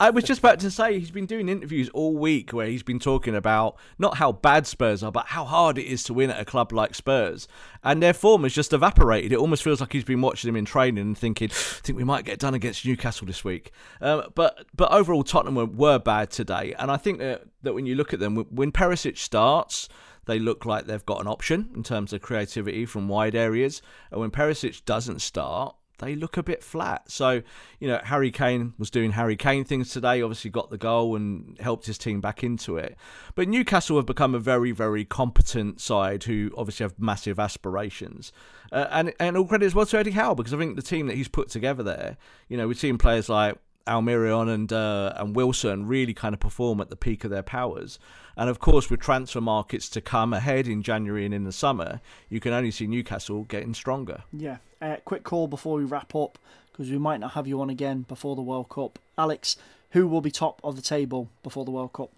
[0.00, 2.98] I was just about to say he's been doing interviews all week where he's been
[2.98, 6.40] talking about not how bad Spurs are, but how hard it is to win at
[6.40, 7.46] a club like Spurs.
[7.84, 9.32] And their form has just evaporated.
[9.32, 12.04] It almost feels like he's been watching them in training and thinking, I think we
[12.04, 13.72] might get done against Newcastle this week.
[14.00, 16.74] Um, but but overall, Tottenham were, were bad today.
[16.78, 19.90] And I think that, that when you look at them, when Perisic starts,
[20.26, 23.82] they look like they've got an option in terms of creativity from wide areas.
[24.10, 27.10] And when Perisic doesn't start, they look a bit flat.
[27.10, 27.42] So,
[27.78, 31.56] you know, Harry Kane was doing Harry Kane things today, obviously got the goal and
[31.60, 32.96] helped his team back into it.
[33.34, 38.32] But Newcastle have become a very, very competent side who obviously have massive aspirations.
[38.72, 41.06] Uh, and, and all credit as well to Eddie Howe because I think the team
[41.06, 42.16] that he's put together there,
[42.48, 43.56] you know, we've seen players like
[43.86, 47.98] Almiron and uh, and Wilson really kind of perform at the peak of their powers.
[48.36, 52.00] And of course, with transfer markets to come ahead in January and in the summer,
[52.28, 54.22] you can only see Newcastle getting stronger.
[54.32, 54.58] Yeah.
[54.80, 56.38] Uh, quick call before we wrap up
[56.72, 58.98] because we might not have you on again before the World Cup.
[59.18, 59.56] Alex,
[59.90, 62.10] who will be top of the table before the World Cup?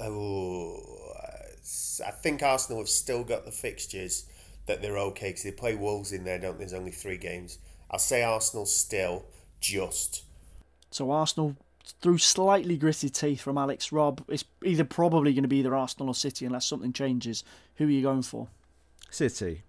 [0.00, 0.80] Oh,
[2.06, 4.26] I think Arsenal have still got the fixtures
[4.66, 6.64] that they're okay because they play Wolves in there, don't they?
[6.64, 7.58] There's only three games.
[7.90, 9.24] I'll say Arsenal still
[9.66, 10.24] just.
[10.90, 11.56] So Arsenal
[12.00, 14.24] through slightly gritted teeth from Alex Rob.
[14.28, 17.44] It's either probably going to be either Arsenal or City unless something changes.
[17.76, 18.48] Who are you going for?
[19.10, 19.62] City.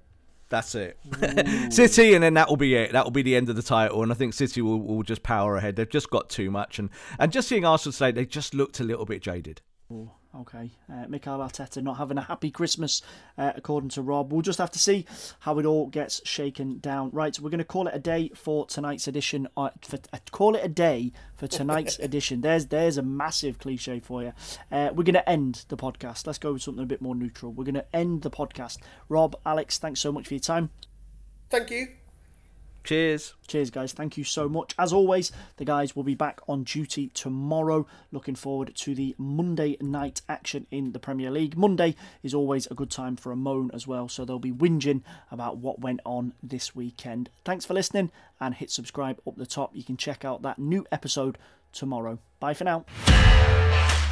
[0.49, 0.97] That's it.
[1.73, 2.93] City, and then that will be it.
[2.93, 4.01] That will be the end of the title.
[4.01, 5.75] And I think City will, will just power ahead.
[5.75, 6.79] They've just got too much.
[6.79, 6.89] And,
[7.19, 9.61] and just seeing Arsenal today, they just looked a little bit jaded.
[9.91, 10.71] Ooh, okay.
[10.91, 13.01] Uh, Mikel Arteta not having a happy Christmas,
[13.37, 14.31] uh, according to Rob.
[14.31, 15.05] We'll just have to see
[15.39, 17.09] how it all gets shaken down.
[17.11, 19.47] Right, so we're going to call it a day for tonight's edition.
[19.55, 22.41] Uh, for, uh, call it a day for tonight's edition.
[22.41, 24.33] There's there's a massive cliche for you.
[24.71, 26.25] Uh, we're going to end the podcast.
[26.27, 27.53] Let's go with something a bit more neutral.
[27.53, 28.77] We're going to end the podcast.
[29.09, 30.69] Rob, Alex, thanks so much for your time.
[31.49, 31.87] Thank you.
[32.87, 33.33] Cheers.
[33.47, 33.91] Cheers, guys.
[33.91, 34.73] Thank you so much.
[34.79, 37.85] As always, the guys will be back on duty tomorrow.
[38.13, 41.57] Looking forward to the Monday night action in the Premier League.
[41.57, 45.01] Monday is always a good time for a moan as well, so they'll be whinging
[45.31, 47.29] about what went on this weekend.
[47.43, 48.09] Thanks for listening
[48.39, 49.75] and hit subscribe up the top.
[49.75, 51.37] You can check out that new episode
[51.73, 52.19] tomorrow.
[52.39, 52.85] Bye for now.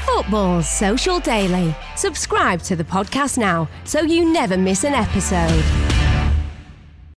[0.05, 1.73] Football Social Daily.
[1.95, 5.94] Subscribe to the podcast now so you never miss an episode.